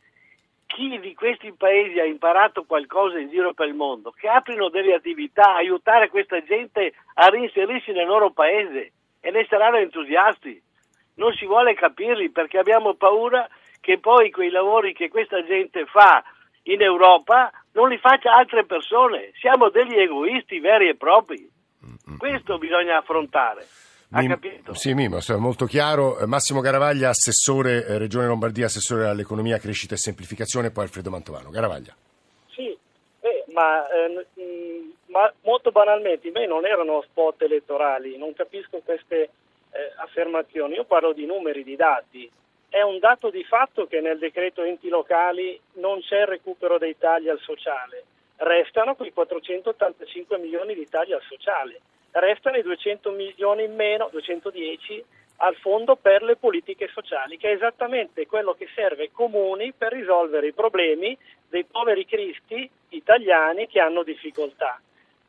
chi 0.65 1.00
di 1.00 1.13
questi 1.13 1.54
paesi 1.54 2.00
ha 2.00 2.06
imparato 2.06 2.63
qualcosa 2.65 3.20
in 3.20 3.30
giro 3.30 3.54
per 3.54 3.68
il 3.68 3.75
mondo, 3.75 4.12
che 4.12 4.27
aprino 4.27 4.70
delle 4.70 4.94
attività, 4.94 5.56
aiutare 5.56 6.10
questa 6.10 6.44
gente 6.44 6.94
a 7.13 7.27
reinserirsi 7.27 7.92
nel 7.92 8.08
loro 8.08 8.32
paese 8.32 8.92
e 9.22 9.32
ne 9.32 9.46
saranno 9.48 9.77
entusiasti. 9.77 10.62
Non 11.15 11.34
si 11.34 11.46
vuole 11.46 11.75
capirli 11.75 12.30
perché 12.32 12.58
abbiamo 12.58 12.96
paura 12.96 13.48
che 13.80 14.00
poi 14.00 14.32
quei 14.32 14.50
lavori 14.50 14.94
che 14.94 15.08
questa 15.08 15.44
gente 15.46 15.86
fa 15.86 16.24
in 16.63 16.82
Europa 16.82 17.51
non 17.74 17.89
li 17.89 17.98
faccia 17.98 18.36
altre 18.36 18.65
persone. 18.65 19.32
Siamo 19.39 19.70
degli 19.70 19.98
egoisti 19.98 20.60
veri 20.60 20.89
e 20.89 20.96
propri. 20.96 21.48
Questo 22.18 22.58
bisogna 22.58 22.98
affrontare. 22.98 23.65
Mim, 24.09 24.29
capito? 24.29 24.74
Sì, 24.74 24.93
Mimo, 24.93 25.17
è 25.17 25.35
molto 25.35 25.65
chiaro. 25.65 26.19
Eh, 26.19 26.25
Massimo 26.25 26.62
Garavaglia, 26.62 27.09
assessore 27.09 27.85
eh, 27.85 27.97
Regione 27.97 28.27
Lombardia, 28.27 28.65
assessore 28.67 29.07
all'economia, 29.07 29.57
crescita 29.57 29.95
e 29.95 29.97
semplificazione, 29.97 30.71
poi 30.71 30.83
Alfredo 30.83 31.09
Mantovano. 31.09 31.50
Garavaglia. 31.50 31.95
Sì, 32.51 32.77
eh, 33.21 33.45
ma, 33.47 33.88
eh, 33.89 34.93
ma, 35.07 35.33
molto 35.41 35.71
banalmente, 35.71 36.27
i 36.27 36.31
miei 36.31 36.47
non 36.47 36.65
erano 36.65 37.01
spot 37.01 37.41
elettorali, 37.41 38.17
non 38.17 38.33
capisco 38.33 38.79
queste 38.85 39.21
eh, 39.71 39.91
affermazioni. 39.97 40.75
Io 40.75 40.85
parlo 40.85 41.12
di 41.12 41.25
numeri, 41.25 41.63
di 41.63 41.75
dati. 41.75 42.29
È 42.69 42.81
un 42.81 43.00
dato 43.00 43.29
di 43.29 43.43
fatto 43.43 43.88
che 43.88 44.01
nel 44.01 44.19
decreto 44.19 44.62
enti 44.62 44.89
locali 44.89 45.59
non 45.74 46.01
c'è 46.01 46.21
il 46.21 46.27
recupero 46.27 46.77
dei 46.77 46.97
tagli 46.97 47.29
al 47.29 47.39
sociale. 47.39 48.03
Restano 48.38 48.95
quei 48.95 49.13
485 49.13 50.38
milioni 50.38 50.75
di 50.75 50.88
tagli 50.88 51.13
al 51.13 51.21
sociale. 51.27 51.79
Restano 52.17 52.55
i 52.55 52.62
200 52.62 53.12
milioni 53.12 53.65
in 53.65 53.75
meno, 53.75 54.07
210 54.10 55.03
al 55.38 55.55
fondo 55.57 55.98
per 55.98 56.24
le 56.24 56.38
politiche 56.38 56.88
sociali, 56.93 57.36
che 57.36 57.50
è 57.50 57.55
esattamente 57.55 58.25
quello 58.25 58.53
che 58.53 58.69
serve 58.74 59.03
ai 59.03 59.12
comuni 59.12 59.74
per 59.74 59.91
risolvere 59.91 60.48
i 60.48 60.53
problemi 60.53 61.17
dei 61.50 61.65
poveri 61.65 62.05
cristi 62.05 62.69
italiani 62.89 63.67
che 63.67 63.81
hanno 63.81 64.03
difficoltà. 64.03 64.79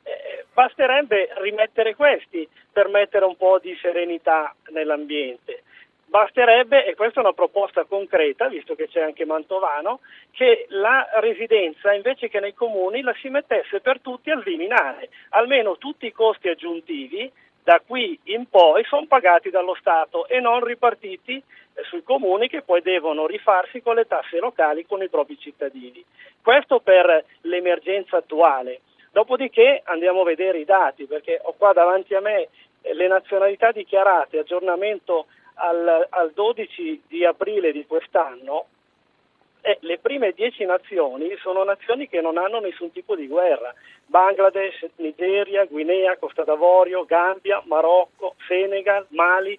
Eh, 0.05 0.45
basterebbe 0.53 1.31
rimettere 1.39 1.97
questi 1.97 2.49
per 2.71 2.87
mettere 2.87 3.25
un 3.25 3.37
po' 3.37 3.59
di 3.59 3.77
serenità 3.83 4.55
nell'ambiente. 4.69 5.65
Basterebbe, 6.09 6.87
e 6.87 6.95
questa 6.95 7.21
è 7.21 7.23
una 7.25 7.33
proposta 7.33 7.85
concreta, 7.85 8.49
visto 8.49 8.75
che 8.75 8.89
c'è 8.89 9.03
anche 9.03 9.25
Mantovano, 9.25 10.01
che 10.31 10.67
la 10.69 11.07
residenza 11.15 11.93
invece 11.93 12.29
che 12.29 12.41
nei 12.41 12.55
comuni 12.55 13.03
la 13.03 13.15
si 13.21 13.29
mettesse 13.29 13.81
per 13.81 14.01
tutti 14.01 14.31
al 14.31 14.43
Viminale. 14.43 15.11
Almeno 15.31 15.77
tutti 15.79 16.07
i 16.07 16.13
costi 16.13 16.49
aggiuntivi 16.49 17.31
da 17.63 17.83
qui 17.85 18.17
in 18.25 18.49
poi 18.49 18.85
sono 18.85 19.07
pagati 19.07 19.51
dallo 19.51 19.75
Stato 19.75 20.29
e 20.29 20.39
non 20.39 20.63
ripartiti 20.63 21.35
eh, 21.37 21.83
sui 21.83 22.05
comuni 22.05 22.49
che 22.49 22.63
poi 22.63 22.81
devono 22.81 23.27
rifarsi 23.27 23.83
con 23.83 23.97
le 23.97 24.07
tasse 24.07 24.39
locali 24.39 24.87
con 24.87 25.03
i 25.03 25.09
propri 25.09 25.37
cittadini. 25.37 26.05
Questo 26.41 26.79
per 26.79 27.25
l'emergenza 27.41 28.19
attuale. 28.19 28.83
Dopodiché 29.11 29.81
andiamo 29.85 30.21
a 30.21 30.25
vedere 30.25 30.59
i 30.59 30.65
dati, 30.65 31.07
perché 31.07 31.41
ho 31.43 31.55
qua 31.59 31.73
davanti 31.73 32.15
a 32.15 32.21
me 32.21 32.49
eh, 32.83 32.95
le 32.95 33.09
nazionalità 33.09 33.73
dichiarate, 33.73 34.39
aggiornamento 34.39 35.27
al, 35.57 36.07
al 36.11 36.33
12 36.33 37.03
di 37.09 37.25
aprile 37.25 37.73
di 37.73 37.87
quest'anno, 37.87 38.67
eh, 39.61 39.79
le 39.81 39.99
prime 39.99 40.33
dieci 40.33 40.65
nazioni 40.65 41.37
sono 41.41 41.65
nazioni 41.65 42.09
che 42.09 42.21
non 42.21 42.39
hanno 42.39 42.61
nessun 42.61 42.93
tipo 42.93 43.17
di 43.17 43.27
guerra. 43.27 43.75
Bangladesh, 44.07 44.87
Nigeria, 44.97 45.65
Guinea, 45.65 46.17
Costa 46.17 46.45
d'Avorio, 46.45 47.05
Gambia, 47.05 47.61
Marocco, 47.65 48.37
Senegal, 48.47 49.07
Mali. 49.09 49.59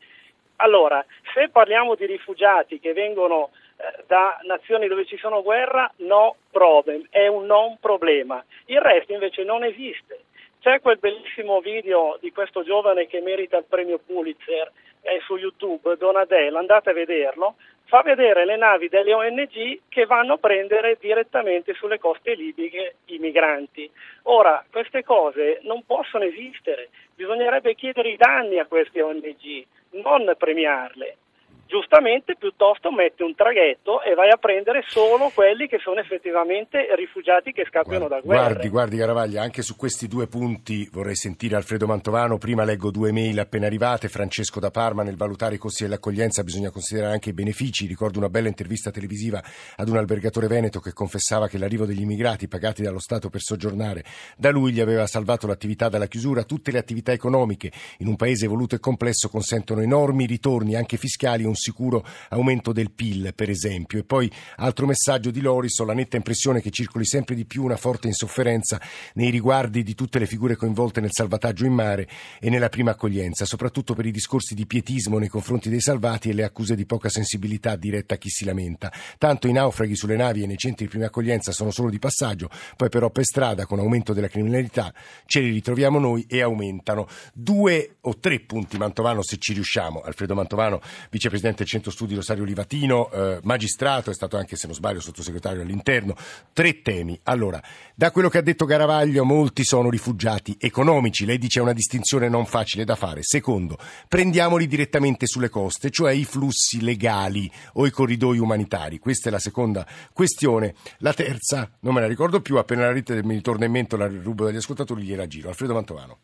Allora, 0.57 1.05
se 1.33 1.49
parliamo 1.49 1.95
di 1.95 2.05
rifugiati 2.05 2.79
che 2.79 2.93
vengono 2.93 3.49
eh, 3.75 4.03
da 4.07 4.39
nazioni 4.43 4.87
dove 4.87 5.05
ci 5.05 5.17
sono 5.17 5.43
guerra, 5.43 5.91
no 5.97 6.37
problem, 6.51 7.05
è 7.09 7.27
un 7.27 7.45
non 7.45 7.77
problema. 7.79 8.43
Il 8.67 8.79
resto 8.79 9.11
invece 9.11 9.43
non 9.43 9.63
esiste. 9.63 10.21
C'è 10.61 10.79
quel 10.79 10.97
bellissimo 10.99 11.59
video 11.59 12.17
di 12.21 12.31
questo 12.31 12.63
giovane 12.63 13.07
che 13.07 13.19
merita 13.19 13.57
il 13.57 13.65
premio 13.67 13.99
Pulitzer 13.99 14.71
è 15.07 15.19
su 15.21 15.37
YouTube, 15.37 15.95
Donadel, 15.95 16.55
andate 16.55 16.89
a 16.89 16.93
vederlo, 16.93 17.55
fa 17.85 18.01
vedere 18.01 18.43
le 18.43 18.57
navi 18.57 18.89
delle 18.89 19.13
ONG 19.13 19.79
che 19.87 20.05
vanno 20.05 20.33
a 20.33 20.37
prendere 20.37 20.97
direttamente 20.99 21.73
sulle 21.73 21.97
coste 21.97 22.33
libiche 22.33 22.95
i 23.05 23.17
migranti. 23.17 23.89
Ora, 24.23 24.63
queste 24.69 25.03
cose 25.03 25.59
non 25.63 25.85
possono 25.85 26.25
esistere, 26.25 26.89
bisognerebbe 27.15 27.75
chiedere 27.75 28.09
i 28.09 28.17
danni 28.17 28.59
a 28.59 28.65
queste 28.65 29.01
ONG, 29.01 29.65
non 29.91 30.33
premiarle 30.37 31.17
giustamente 31.67 32.35
piuttosto 32.37 32.91
mette 32.91 33.23
un 33.23 33.35
traghetto 33.35 34.01
e 34.01 34.15
vai 34.15 34.29
a 34.31 34.37
prendere 34.37 34.83
solo 34.87 35.29
quelli 35.33 35.67
che 35.67 35.77
sono 35.79 35.99
effettivamente 35.99 36.87
rifugiati 36.95 37.51
che 37.51 37.65
scappano 37.67 38.07
da 38.07 38.19
guerra. 38.21 38.45
Guardi, 38.47 38.69
guardi 38.69 38.97
Caravaglia, 38.97 39.41
anche 39.41 39.61
su 39.61 39.75
questi 39.75 40.07
due 40.07 40.27
punti 40.27 40.89
vorrei 40.91 41.15
sentire 41.15 41.55
Alfredo 41.55 41.85
Mantovano. 41.85 42.37
Prima 42.37 42.63
leggo 42.63 42.89
due 42.89 43.11
mail 43.11 43.39
appena 43.39 43.67
arrivate. 43.67 44.07
Francesco 44.07 44.59
da 44.59 44.71
Parma, 44.71 45.03
nel 45.03 45.17
valutare 45.17 45.55
i 45.55 45.57
costi 45.57 45.83
dell'accoglienza 45.83 46.43
bisogna 46.43 46.71
considerare 46.71 47.13
anche 47.13 47.29
i 47.29 47.33
benefici. 47.33 47.85
Ricordo 47.85 48.17
una 48.17 48.29
bella 48.29 48.47
intervista 48.47 48.89
televisiva 48.89 49.43
ad 49.75 49.89
un 49.89 49.97
albergatore 49.97 50.47
veneto 50.47 50.79
che 50.79 50.93
confessava 50.93 51.47
che 51.47 51.57
l'arrivo 51.57 51.85
degli 51.85 52.01
immigrati 52.01 52.47
pagati 52.47 52.81
dallo 52.81 52.99
Stato 52.99 53.29
per 53.29 53.41
soggiornare 53.41 54.03
da 54.37 54.49
lui 54.49 54.71
gli 54.71 54.79
aveva 54.79 55.05
salvato 55.05 55.47
l'attività 55.47 55.89
dalla 55.89 56.07
chiusura. 56.07 56.43
Tutte 56.43 56.71
le 56.71 56.79
attività 56.79 57.11
economiche 57.11 57.71
in 57.99 58.07
un 58.07 58.15
paese 58.15 58.45
evoluto 58.45 58.75
e 58.75 58.79
complesso 58.79 59.29
consentono 59.29 59.81
enormi 59.81 60.25
ritorni 60.25 60.75
anche 60.75 60.97
fiscali 60.97 61.43
un 61.43 61.55
sicuro 61.57 62.05
aumento 62.29 62.71
del 62.71 62.91
PIL, 62.91 63.33
per 63.35 63.49
esempio. 63.49 63.99
E 63.99 64.03
poi 64.03 64.31
altro 64.57 64.85
messaggio 64.85 65.31
di 65.31 65.41
Loris, 65.41 65.77
ho 65.79 65.85
la 65.85 65.93
netta 65.93 66.15
impressione 66.15 66.61
che 66.61 66.69
circoli 66.69 67.05
sempre 67.05 67.35
di 67.35 67.45
più 67.45 67.63
una 67.63 67.75
forte 67.75 68.07
insofferenza 68.07 68.79
nei 69.15 69.29
riguardi 69.29 69.83
di 69.83 69.95
tutte 69.95 70.19
le 70.19 70.25
figure 70.25 70.55
coinvolte 70.55 71.01
nel 71.01 71.11
salvataggio 71.11 71.65
in 71.65 71.73
mare 71.73 72.07
e 72.39 72.49
nella 72.49 72.69
prima 72.69 72.91
accoglienza, 72.91 73.45
soprattutto 73.45 73.93
per 73.93 74.05
i 74.05 74.11
discorsi 74.11 74.55
di 74.55 74.65
pietismo 74.65 75.17
nei 75.17 75.27
confronti 75.27 75.69
dei 75.69 75.81
salvati 75.81 76.29
e 76.29 76.33
le 76.33 76.43
accuse 76.43 76.75
di 76.75 76.85
poca 76.85 77.09
sensibilità 77.09 77.75
diretta 77.75 78.15
a 78.15 78.17
chi 78.17 78.29
si 78.29 78.45
lamenta. 78.45 78.91
Tanto 79.17 79.47
i 79.47 79.51
naufraghi 79.51 79.95
sulle 79.95 80.15
navi 80.15 80.43
e 80.43 80.47
nei 80.47 80.57
centri 80.57 80.85
di 80.85 80.91
prima 80.91 81.07
accoglienza 81.07 81.51
sono 81.51 81.71
solo 81.71 81.89
di 81.89 81.99
passaggio, 81.99 82.49
poi 82.75 82.89
però 82.89 83.09
per 83.09 83.23
strada 83.23 83.65
con 83.65 83.79
aumento 83.79 84.13
della 84.13 84.27
criminalità 84.27 84.93
ce 85.25 85.39
li 85.39 85.49
ritroviamo 85.49 85.99
noi 85.99 86.25
e 86.27 86.41
aumentano. 86.41 87.07
Due 87.33 87.97
o 88.01 88.17
tre 88.17 88.39
punti 88.39 88.77
Mantovano 88.77 89.23
se 89.23 89.37
ci 89.37 89.53
riusciamo. 89.53 90.01
Alfredo 90.01 90.35
Mantovano, 90.35 90.81
vicepresidente 91.09 91.46
del 91.55 91.67
Centro 91.67 91.91
Studi 91.91 92.15
Rosario 92.15 92.43
Livatino, 92.43 93.09
eh, 93.11 93.39
magistrato, 93.43 94.09
è 94.09 94.13
stato 94.13 94.37
anche, 94.37 94.55
se 94.55 94.67
non 94.67 94.75
sbaglio, 94.75 94.99
sottosegretario 94.99 95.61
all'interno. 95.61 96.15
Tre 96.51 96.81
temi. 96.81 97.19
Allora, 97.23 97.61
da 97.95 98.11
quello 98.11 98.29
che 98.29 98.39
ha 98.39 98.41
detto 98.41 98.65
Garavaglio, 98.65 99.23
molti 99.23 99.63
sono 99.63 99.89
rifugiati 99.89 100.57
economici. 100.59 101.25
Lei 101.25 101.37
dice 101.37 101.59
è 101.59 101.61
una 101.61 101.73
distinzione 101.73 102.29
non 102.29 102.45
facile 102.45 102.83
da 102.83 102.95
fare. 102.95 103.21
Secondo, 103.23 103.77
prendiamoli 104.07 104.67
direttamente 104.67 105.27
sulle 105.27 105.49
coste, 105.49 105.89
cioè 105.89 106.11
i 106.11 106.25
flussi 106.25 106.81
legali 106.81 107.49
o 107.73 107.85
i 107.85 107.91
corridoi 107.91 108.39
umanitari. 108.39 108.99
Questa 108.99 109.29
è 109.29 109.31
la 109.31 109.39
seconda 109.39 109.85
questione. 110.13 110.75
La 110.99 111.13
terza, 111.13 111.69
non 111.81 111.93
me 111.93 112.01
la 112.01 112.07
ricordo 112.07 112.41
più, 112.41 112.57
appena 112.57 112.81
la 112.81 112.91
rete 112.91 113.23
mi 113.23 113.35
ritorna 113.35 113.65
in 113.65 113.71
mente 113.71 113.97
la 113.97 114.07
rubo 114.07 114.45
degli 114.45 114.57
ascoltatori, 114.57 115.03
gliela 115.03 115.27
giro. 115.27 115.49
Alfredo 115.49 115.73
Mantovano. 115.73 116.19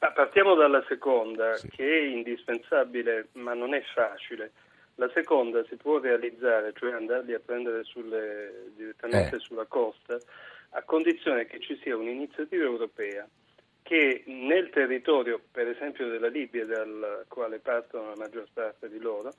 Ma 0.00 0.12
partiamo 0.12 0.54
dalla 0.54 0.84
seconda, 0.88 1.56
sì. 1.56 1.68
che 1.70 1.84
è 1.84 2.02
indispensabile, 2.14 3.28
ma 3.32 3.54
non 3.54 3.74
è 3.74 3.82
facile. 3.94 4.52
La 4.98 5.08
seconda 5.14 5.64
si 5.68 5.76
può 5.76 6.00
realizzare, 6.00 6.72
cioè 6.74 6.92
andarli 6.92 7.32
a 7.32 7.38
prendere 7.38 7.84
sulle, 7.84 8.72
direttamente 8.74 9.36
eh. 9.36 9.38
sulla 9.38 9.64
costa, 9.66 10.18
a 10.70 10.82
condizione 10.82 11.46
che 11.46 11.60
ci 11.60 11.78
sia 11.80 11.96
un'iniziativa 11.96 12.64
europea 12.64 13.26
che 13.82 14.24
nel 14.26 14.70
territorio, 14.70 15.40
per 15.52 15.68
esempio 15.68 16.08
della 16.08 16.26
Libia, 16.26 16.66
dal 16.66 17.24
quale 17.28 17.60
partono 17.60 18.08
la 18.08 18.16
maggior 18.16 18.48
parte 18.52 18.90
di 18.90 18.98
loro, 18.98 19.32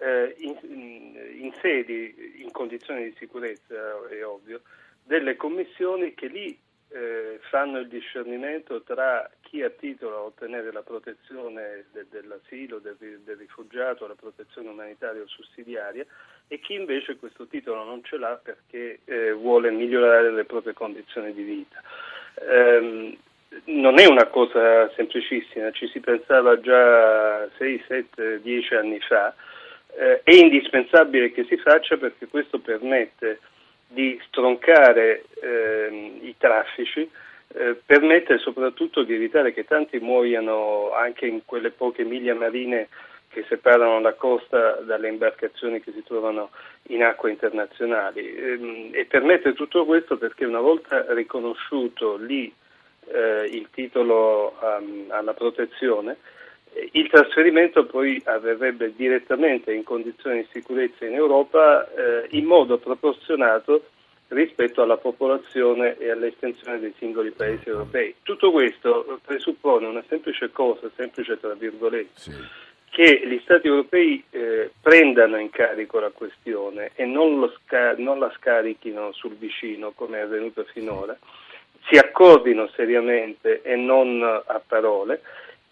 eh, 0.00 0.34
in, 0.38 1.16
in, 1.42 1.52
sedi, 1.62 2.42
in 2.42 2.50
condizioni 2.50 3.04
di 3.04 3.14
sicurezza, 3.18 3.74
è 4.08 4.26
ovvio, 4.26 4.62
delle 5.04 5.36
commissioni 5.36 6.12
che 6.14 6.26
lì 6.26 6.58
eh, 6.90 7.38
fanno 7.50 7.78
il 7.78 7.88
discernimento 7.88 8.82
tra 8.82 9.28
chi 9.42 9.62
ha 9.62 9.70
titolo 9.70 10.16
a 10.16 10.22
ottenere 10.22 10.72
la 10.72 10.82
protezione 10.82 11.84
de, 11.92 12.06
dell'asilo, 12.10 12.78
del, 12.78 12.96
del, 12.98 13.36
rifugiato, 13.36 14.06
la 14.06 14.14
protezione 14.14 14.68
umanitaria 14.68 15.22
o 15.22 15.26
sussidiaria 15.26 16.04
e 16.48 16.58
chi 16.60 16.74
invece 16.74 17.16
questo 17.16 17.46
titolo 17.46 17.84
non 17.84 18.02
ce 18.04 18.16
l'ha 18.16 18.38
perché 18.42 19.00
eh, 19.04 19.32
vuole 19.32 19.70
migliorare 19.70 20.30
le 20.30 20.44
proprie 20.44 20.72
condizioni 20.72 21.32
di 21.32 21.42
vita. 21.42 21.80
Eh, 22.34 23.18
non 23.64 23.98
è 23.98 24.06
una 24.06 24.26
cosa 24.26 24.90
semplicissima, 24.94 25.70
ci 25.72 25.88
si 25.88 26.00
pensava 26.00 26.60
già 26.60 27.48
6, 27.56 27.84
7, 27.86 28.40
10 28.42 28.74
anni 28.74 29.00
fa, 29.00 29.34
eh, 29.96 30.20
è 30.22 30.32
indispensabile 30.32 31.32
che 31.32 31.44
si 31.44 31.56
faccia 31.56 31.96
perché 31.96 32.26
questo 32.28 32.58
permette 32.58 33.40
di 33.88 34.20
stroncare 34.26 35.24
eh, 35.40 36.18
i 36.22 36.34
traffici, 36.36 37.08
eh, 37.54 37.74
permette 37.84 38.38
soprattutto 38.38 39.02
di 39.02 39.14
evitare 39.14 39.52
che 39.52 39.64
tanti 39.64 39.98
muoiano 39.98 40.92
anche 40.92 41.26
in 41.26 41.44
quelle 41.44 41.70
poche 41.70 42.04
miglia 42.04 42.34
marine 42.34 42.88
che 43.28 43.44
separano 43.48 44.00
la 44.00 44.14
costa 44.14 44.80
dalle 44.82 45.08
imbarcazioni 45.08 45.80
che 45.80 45.92
si 45.92 46.02
trovano 46.02 46.50
in 46.88 47.02
acque 47.02 47.30
internazionali. 47.30 48.36
Ehm, 48.36 48.90
e 48.92 49.04
permette 49.06 49.54
tutto 49.54 49.84
questo 49.84 50.18
perché 50.18 50.44
una 50.44 50.60
volta 50.60 51.06
riconosciuto 51.14 52.16
lì 52.16 52.52
eh, 53.06 53.48
il 53.50 53.68
titolo 53.70 54.56
um, 54.60 55.06
alla 55.08 55.32
protezione 55.32 56.16
il 56.92 57.08
trasferimento 57.08 57.86
poi 57.86 58.20
avverrebbe 58.24 58.94
direttamente 58.94 59.72
in 59.72 59.82
condizioni 59.82 60.40
di 60.40 60.48
sicurezza 60.52 61.06
in 61.06 61.14
Europa 61.14 61.88
eh, 61.92 62.26
in 62.30 62.44
modo 62.44 62.78
proporzionato 62.78 63.82
rispetto 64.28 64.82
alla 64.82 64.98
popolazione 64.98 65.96
e 65.98 66.10
all'estensione 66.10 66.78
dei 66.78 66.94
singoli 66.98 67.30
paesi 67.30 67.68
europei. 67.68 68.14
Tutto 68.22 68.50
questo 68.50 69.20
presuppone 69.24 69.86
una 69.86 70.04
semplice 70.08 70.50
cosa, 70.50 70.90
semplice 70.96 71.40
tra 71.40 71.54
virgolette, 71.54 72.20
sì. 72.20 72.32
che 72.90 73.22
gli 73.24 73.40
Stati 73.42 73.68
europei 73.68 74.22
eh, 74.30 74.70
prendano 74.80 75.38
in 75.38 75.50
carico 75.50 75.98
la 75.98 76.10
questione 76.10 76.90
e 76.94 77.06
non, 77.06 77.50
sca- 77.56 77.94
non, 77.96 78.18
la 78.18 78.30
scarichino 78.36 79.12
sul 79.12 79.34
vicino 79.34 79.92
come 79.92 80.18
è 80.18 80.22
avvenuto 80.22 80.64
finora, 80.72 81.16
si 81.88 81.96
accordino 81.96 82.68
seriamente 82.74 83.62
e 83.62 83.76
non 83.76 84.22
a 84.22 84.60
parole 84.66 85.22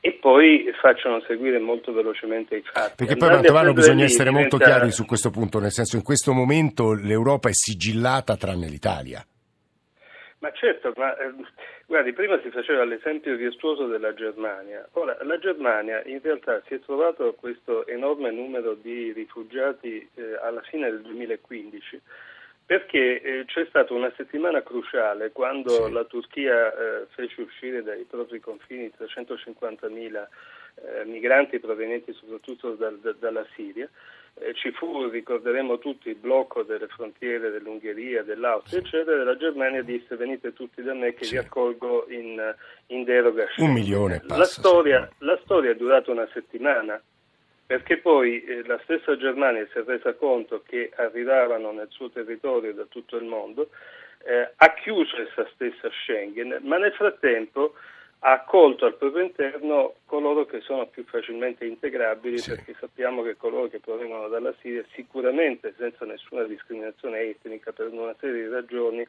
e 0.07 0.13
poi 0.13 0.73
facciano 0.81 1.21
seguire 1.23 1.59
molto 1.59 1.93
velocemente 1.93 2.55
i 2.55 2.63
fatti. 2.63 2.95
Perché 2.95 3.17
poi 3.17 3.29
Mantovano 3.29 3.73
bisogna 3.73 4.05
essere 4.05 4.31
diventa... 4.31 4.51
molto 4.51 4.65
chiari 4.65 4.93
su 4.93 5.05
questo 5.05 5.31
punto, 5.31 5.59
nel 5.59 5.73
senso 5.73 5.97
in 5.97 6.05
questo 6.05 6.33
momento 6.33 6.93
l'Europa 6.93 7.49
è 7.49 7.53
sigillata 7.53 8.37
tranne 8.37 8.69
l'Italia. 8.69 9.27
Ma 10.39 10.53
certo, 10.53 10.93
ma 10.95 11.17
eh, 11.19 11.35
guardi, 11.87 12.13
prima 12.13 12.39
si 12.41 12.51
faceva 12.51 12.85
l'esempio 12.85 13.35
virtuoso 13.35 13.89
della 13.89 14.15
Germania. 14.15 14.87
Ora, 14.93 15.17
la 15.23 15.39
Germania 15.39 16.01
in 16.05 16.21
realtà 16.23 16.63
si 16.69 16.75
è 16.75 16.81
trovato 16.81 17.35
questo 17.35 17.85
enorme 17.89 18.31
numero 18.31 18.75
di 18.75 19.11
rifugiati 19.11 20.09
eh, 20.15 20.39
alla 20.41 20.63
fine 20.71 20.89
del 20.89 21.03
2015 21.03 22.01
perché 22.67 23.23
eh, 23.23 23.45
c'è 23.47 23.65
stata 23.69 23.95
una 23.95 24.13
settimana 24.17 24.61
cruciale 24.61 25.31
quando 25.31 25.87
sì. 25.87 25.93
la 25.93 26.05
Turchia 26.05 26.73
eh, 26.73 27.07
fece 27.11 27.43
uscire 27.43 27.85
dai 27.85 28.05
propri 28.11 28.41
confini 28.41 28.91
350.000 28.99 30.27
eh, 30.75 31.05
migranti 31.05 31.61
provenienti 31.61 32.13
soprattutto 32.13 32.73
dal, 32.73 32.99
da, 32.99 33.13
dalla 33.13 33.47
Siria. 33.55 33.89
Eh, 34.39 34.53
ci 34.55 34.73
fu, 34.73 35.09
ricorderemo 35.09 35.79
tutti, 35.79 36.11
il 36.11 36.17
blocco 36.17 36.65
delle 36.65 36.89
frontiere 36.89 37.51
dell'Ungheria, 37.51 38.25
dell'Austria, 38.25 38.81
sì. 38.81 38.87
eccetera, 38.87 39.23
e 39.23 39.25
la 39.25 39.37
Germania 39.37 39.83
disse 39.83 40.17
venite 40.17 40.53
tutti 40.53 40.83
da 40.83 40.93
me 40.93 41.15
che 41.15 41.25
sì. 41.25 41.33
vi 41.33 41.39
accolgo 41.39 42.07
in, 42.09 42.55
in 42.89 43.05
deroga. 43.05 43.47
Un 43.59 43.73
milione 43.73 44.21
passa, 44.27 44.37
la, 44.37 44.45
storia, 44.45 45.11
la 45.19 45.39
storia 45.45 45.71
è 45.71 45.77
durata 45.77 46.11
una 46.11 46.29
settimana 46.35 47.01
perché 47.67 47.99
poi 47.99 48.45
eh, 48.45 48.65
la 48.65 48.79
stessa 48.85 49.17
Germania 49.17 49.67
si 49.73 49.79
è 49.79 49.83
resa 49.85 50.15
conto 50.15 50.63
che 50.67 50.91
arrivavano 50.97 51.73
nel 51.73 51.89
suo 51.91 52.11
territorio 52.11 52.73
da 52.73 52.85
tutto 52.89 53.17
il 53.17 53.25
mondo, 53.25 53.71
eh, 54.25 54.53
ha 54.55 54.75
chiuso 54.75 55.21
essa 55.21 55.49
stessa 55.55 55.91
Schengen, 55.91 56.59
ma 56.63 56.79
nel 56.79 56.93
frattempo 56.93 57.75
ha 58.21 58.33
accolto 58.33 58.87
al 58.87 58.97
proprio 58.97 59.25
interno 59.25 59.95
coloro 60.07 60.47
che 60.47 60.61
sono 60.61 60.87
più 60.87 61.05
facilmente 61.05 61.65
integrabili 61.65 62.39
sì. 62.39 62.51
perché 62.51 62.75
sappiamo 62.79 63.23
che 63.23 63.37
coloro 63.37 63.69
che 63.69 63.79
provengono 63.79 64.29
dalla 64.29 64.55
Siria 64.61 64.85
sicuramente 64.95 65.75
senza 65.77 66.05
nessuna 66.07 66.45
discriminazione 66.45 67.21
etnica 67.21 67.73
per 67.73 67.89
una 67.93 68.15
serie 68.19 68.45
di 68.45 68.49
ragioni 68.49 69.07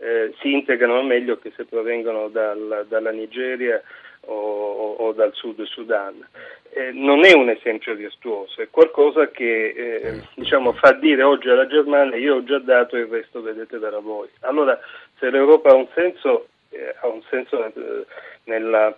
eh, 0.00 0.34
si 0.40 0.52
integrano 0.52 1.02
meglio 1.02 1.38
che 1.38 1.52
se 1.56 1.64
provengono 1.64 2.28
dal, 2.28 2.86
dalla 2.88 3.10
Nigeria 3.10 3.82
o, 4.22 4.94
o, 4.98 5.12
dal 5.12 5.32
sud 5.34 5.62
Sudan. 5.64 6.26
Eh, 6.70 6.92
non 6.92 7.24
è 7.24 7.32
un 7.32 7.48
esempio 7.48 7.94
virtuoso, 7.94 8.60
è 8.60 8.68
qualcosa 8.70 9.30
che 9.30 9.68
eh, 9.68 10.22
diciamo, 10.34 10.72
fa 10.72 10.92
dire 10.92 11.22
oggi 11.22 11.48
alla 11.48 11.66
Germania 11.66 12.16
io 12.16 12.36
ho 12.36 12.44
già 12.44 12.58
dato 12.58 12.96
il 12.96 13.06
resto 13.06 13.40
vedete 13.40 13.78
da 13.78 13.98
voi. 13.98 14.28
Allora 14.40 14.78
se 15.18 15.30
l'Europa 15.30 15.70
ha 15.70 15.74
un 15.74 15.88
senso, 15.94 16.48
eh, 16.70 16.94
ha 17.00 17.06
un 17.06 17.22
senso 17.30 17.64
eh, 17.64 18.04
nella, 18.44 18.94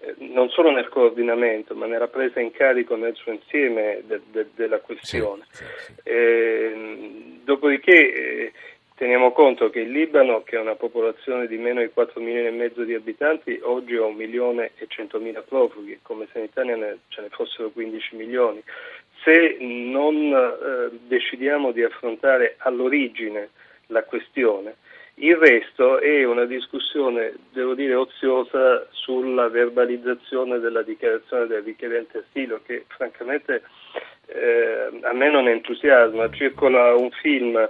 eh, 0.00 0.14
non 0.18 0.50
solo 0.50 0.70
nel 0.70 0.88
coordinamento 0.88 1.74
ma 1.74 1.86
nella 1.86 2.06
presa 2.08 2.40
in 2.40 2.52
carico 2.52 2.94
nel 2.94 3.16
suo 3.16 3.32
insieme 3.32 4.02
de, 4.06 4.20
de, 4.30 4.46
della 4.54 4.78
questione. 4.78 5.46
Sì, 5.50 5.64
sì, 5.64 5.92
sì. 5.94 5.94
Ehm, 6.04 7.40
dopodiché 7.42 8.52
Teniamo 8.96 9.32
conto 9.32 9.68
che 9.68 9.80
il 9.80 9.90
Libano, 9.90 10.42
che 10.42 10.56
ha 10.56 10.62
una 10.62 10.74
popolazione 10.74 11.46
di 11.46 11.58
meno 11.58 11.82
di 11.82 11.90
4 11.90 12.18
milioni 12.18 12.46
e 12.46 12.50
mezzo 12.50 12.82
di 12.82 12.94
abitanti, 12.94 13.60
oggi 13.62 13.94
ha 13.94 14.06
1 14.06 14.16
milione 14.16 14.70
e 14.78 14.86
100 14.88 15.20
mila 15.20 15.42
profughi, 15.42 15.98
come 16.00 16.26
se 16.32 16.38
in 16.38 16.44
Italia 16.44 16.76
ne, 16.76 16.98
ce 17.08 17.20
ne 17.20 17.28
fossero 17.28 17.68
15 17.68 18.16
milioni. 18.16 18.62
Se 19.22 19.58
non 19.60 20.32
eh, 20.32 20.98
decidiamo 21.08 21.72
di 21.72 21.82
affrontare 21.82 22.54
all'origine 22.56 23.50
la 23.88 24.02
questione, 24.02 24.76
il 25.16 25.36
resto 25.36 25.98
è 25.98 26.24
una 26.24 26.46
discussione, 26.46 27.34
devo 27.52 27.74
dire, 27.74 27.94
oziosa 27.94 28.86
sulla 28.92 29.48
verbalizzazione 29.50 30.58
della 30.58 30.80
dichiarazione 30.80 31.46
del 31.46 31.62
richiedente 31.62 32.24
asilo, 32.26 32.60
che 32.64 32.86
francamente 32.88 33.62
eh, 34.28 34.88
a 35.02 35.12
me 35.12 35.30
non 35.30 35.48
entusiasma. 35.48 36.30
Circola 36.30 36.94
un 36.94 37.10
film 37.10 37.68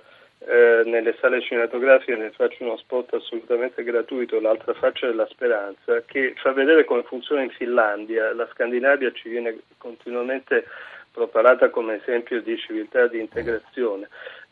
eh, 0.49 0.83
nelle 0.85 1.17
sale 1.21 1.41
cinematografiche 1.43 2.15
ne 2.15 2.31
faccio 2.31 2.63
uno 2.63 2.77
spot 2.77 3.15
assolutamente 3.15 3.83
gratuito, 3.83 4.39
l'altra 4.41 4.75
faccia 4.75 5.09
della 5.09 5.27
speranza, 5.27 6.03
che 6.03 6.35
fa 6.37 6.53
vedere 6.53 6.85
come 6.85 7.03
funziona 7.03 7.43
in 7.43 7.51
Finlandia. 7.51 8.33
La 8.33 8.49
Scandinavia 8.53 9.11
ci 9.11 9.29
viene 9.29 9.59
continuamente 9.77 10.67
propalata 11.11 11.71
come 11.71 11.97
esempio 11.97 12.41
di 12.43 12.57
civiltà 12.59 13.05
e 13.05 13.09
di 13.09 13.19
integrazione. 13.19 14.09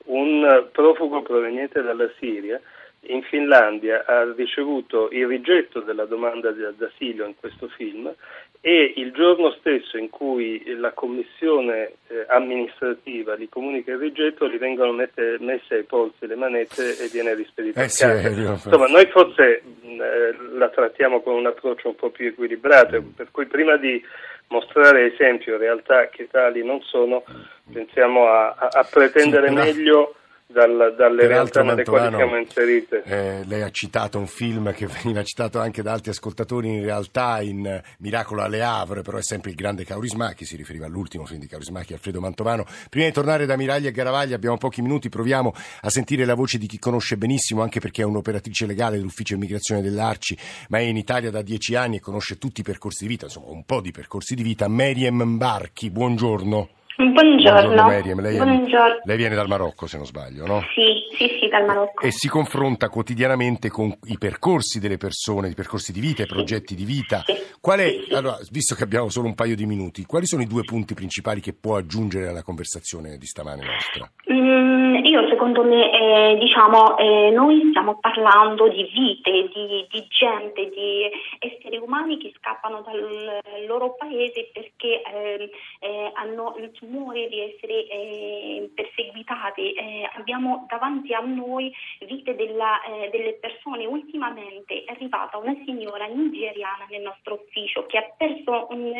Un 0.06 0.68
profugo 0.72 1.22
proveniente 1.22 1.80
dalla 1.80 2.10
Siria 2.18 2.60
in 3.06 3.22
Finlandia 3.22 4.04
ha 4.06 4.32
ricevuto 4.36 5.08
il 5.10 5.26
rigetto 5.26 5.80
della 5.80 6.04
domanda 6.04 6.50
d'asilo 6.50 7.26
in 7.26 7.34
questo 7.38 7.68
film 7.68 8.12
e 8.60 8.94
il 8.96 9.12
giorno 9.12 9.50
stesso 9.58 9.98
in 9.98 10.08
cui 10.08 10.62
la 10.78 10.92
commissione 10.92 11.96
eh, 12.08 12.24
amministrativa 12.28 13.36
gli 13.36 13.46
comunica 13.50 13.92
il 13.92 13.98
rigetto 13.98 14.48
gli 14.48 14.56
vengono 14.56 14.92
mette, 14.92 15.36
messe 15.40 15.74
ai 15.74 15.82
polsi 15.82 16.26
le 16.26 16.34
manette 16.34 16.98
e 16.98 17.08
viene 17.12 17.34
rispedito 17.34 17.78
eh, 17.78 17.82
a 17.82 17.86
casa. 17.86 18.28
Insomma, 18.28 18.86
noi 18.86 19.06
forse 19.08 19.62
mh, 19.62 20.00
eh, 20.00 20.36
la 20.56 20.70
trattiamo 20.70 21.20
con 21.20 21.34
un 21.34 21.44
approccio 21.44 21.88
un 21.88 21.94
po' 21.94 22.08
più 22.08 22.28
equilibrato, 22.28 23.02
mm. 23.02 23.08
per 23.10 23.28
cui 23.30 23.44
prima 23.44 23.76
di 23.76 24.02
mostrare 24.48 25.12
esempi 25.12 25.50
o 25.50 25.58
realtà 25.58 26.08
che 26.08 26.28
tali 26.30 26.64
non 26.64 26.80
sono, 26.80 27.22
pensiamo 27.70 28.28
a, 28.28 28.54
a, 28.58 28.68
a 28.70 28.88
pretendere 28.90 29.48
sì, 29.48 29.54
meglio 29.54 30.14
dal, 30.46 30.94
dalle 30.96 31.26
realtà 31.26 31.62
nelle 31.62 31.84
quali 31.84 32.14
siamo 32.14 32.36
inserite. 32.36 33.02
Eh, 33.04 33.44
lei 33.46 33.62
ha 33.62 33.70
citato 33.70 34.18
un 34.18 34.26
film 34.26 34.72
che 34.72 34.86
veniva 35.02 35.22
citato 35.22 35.58
anche 35.58 35.82
da 35.82 35.92
altri 35.92 36.10
ascoltatori, 36.10 36.68
in 36.68 36.82
realtà 36.82 37.40
in 37.40 37.82
Miracolo 37.98 38.42
alle 38.42 38.62
Havre, 38.62 39.02
però 39.02 39.18
è 39.18 39.22
sempre 39.22 39.50
il 39.50 39.56
grande 39.56 39.84
Kaurismachi, 39.84 40.44
si 40.44 40.56
riferiva 40.56 40.86
all'ultimo 40.86 41.24
film 41.24 41.40
di 41.40 41.46
Kaurismachi, 41.46 41.94
Alfredo 41.94 42.20
Mantovano. 42.20 42.64
Prima 42.90 43.06
di 43.06 43.12
tornare 43.12 43.46
da 43.46 43.56
Miraglia 43.56 43.88
e 43.88 43.92
Garavaglia, 43.92 44.36
abbiamo 44.36 44.58
pochi 44.58 44.82
minuti, 44.82 45.08
proviamo 45.08 45.52
a 45.82 45.90
sentire 45.90 46.24
la 46.24 46.34
voce 46.34 46.58
di 46.58 46.66
chi 46.66 46.78
conosce 46.78 47.16
benissimo, 47.16 47.62
anche 47.62 47.80
perché 47.80 48.02
è 48.02 48.04
un'operatrice 48.04 48.66
legale 48.66 48.96
dell'ufficio 48.96 49.34
immigrazione 49.34 49.82
dell'Arci, 49.82 50.36
ma 50.68 50.78
è 50.78 50.82
in 50.82 50.96
Italia 50.96 51.30
da 51.30 51.42
dieci 51.42 51.74
anni 51.74 51.96
e 51.96 52.00
conosce 52.00 52.38
tutti 52.38 52.60
i 52.60 52.64
percorsi 52.64 53.04
di 53.04 53.10
vita, 53.10 53.24
insomma 53.26 53.48
un 53.48 53.64
po' 53.64 53.80
di 53.80 53.90
percorsi 53.90 54.34
di 54.34 54.42
vita. 54.42 54.68
Meriem 54.68 55.22
Mbarchi, 55.22 55.90
buongiorno. 55.90 56.68
Buongiorno. 56.96 57.82
Buongiorno 57.82 58.20
lei, 58.20 58.36
Buongiorno. 58.36 59.00
lei, 59.02 59.16
viene 59.16 59.34
dal 59.34 59.48
Marocco 59.48 59.86
se 59.86 59.96
non 59.96 60.06
sbaglio, 60.06 60.46
no? 60.46 60.60
Sì, 60.74 61.16
sì, 61.16 61.38
sì, 61.40 61.48
dal 61.48 61.64
Marocco. 61.64 62.04
E 62.04 62.12
si 62.12 62.28
confronta 62.28 62.88
quotidianamente 62.88 63.68
con 63.68 63.92
i 64.04 64.16
percorsi 64.16 64.78
delle 64.78 64.96
persone, 64.96 65.48
i 65.48 65.54
percorsi 65.54 65.90
di 65.90 65.98
vita, 65.98 66.22
i 66.22 66.26
progetti 66.26 66.76
di 66.76 66.84
vita. 66.84 67.22
Sì. 67.24 67.34
Qual 67.60 67.80
è, 67.80 67.92
allora, 68.12 68.38
visto 68.50 68.76
che 68.76 68.84
abbiamo 68.84 69.08
solo 69.08 69.26
un 69.26 69.34
paio 69.34 69.56
di 69.56 69.66
minuti, 69.66 70.04
quali 70.04 70.26
sono 70.26 70.42
i 70.42 70.46
due 70.46 70.62
punti 70.62 70.94
principali 70.94 71.40
che 71.40 71.52
può 71.52 71.76
aggiungere 71.76 72.28
alla 72.28 72.42
conversazione 72.42 73.16
di 73.16 73.26
stamane 73.26 73.64
nostra? 73.64 74.08
Mm, 74.32 74.83
io 75.04 75.28
secondo 75.28 75.62
me, 75.62 75.92
eh, 75.92 76.36
diciamo, 76.38 76.96
eh, 76.96 77.30
noi 77.30 77.60
stiamo 77.68 77.98
parlando 78.00 78.68
di 78.68 78.84
vite, 78.84 79.50
di, 79.52 79.86
di, 79.90 80.06
gente, 80.08 80.70
di 80.70 81.10
esseri 81.40 81.76
umani 81.76 82.16
che 82.16 82.32
scappano 82.38 82.80
dal 82.80 83.38
loro 83.66 83.94
paese 83.96 84.48
perché 84.52 85.02
eh, 85.02 85.50
eh 85.80 86.10
hanno 86.14 86.54
il 86.58 86.70
timore 86.72 87.28
di 87.28 87.38
essere 87.38 87.86
eh, 87.86 88.70
perseguitati. 88.74 89.72
Eh, 89.72 90.10
abbiamo 90.14 90.64
davanti 90.68 91.12
a 91.12 91.20
noi 91.20 91.70
vite 92.00 92.34
della, 92.34 92.82
eh, 92.84 93.10
delle 93.10 93.34
persone. 93.34 93.84
Ultimamente 93.84 94.84
è 94.84 94.92
arrivata 94.92 95.36
una 95.36 95.54
signora 95.66 96.06
nigeriana 96.06 96.86
nel 96.88 97.02
nostro 97.02 97.34
ufficio 97.34 97.84
che 97.86 97.98
ha 97.98 98.14
perso 98.16 98.68
un 98.70 98.90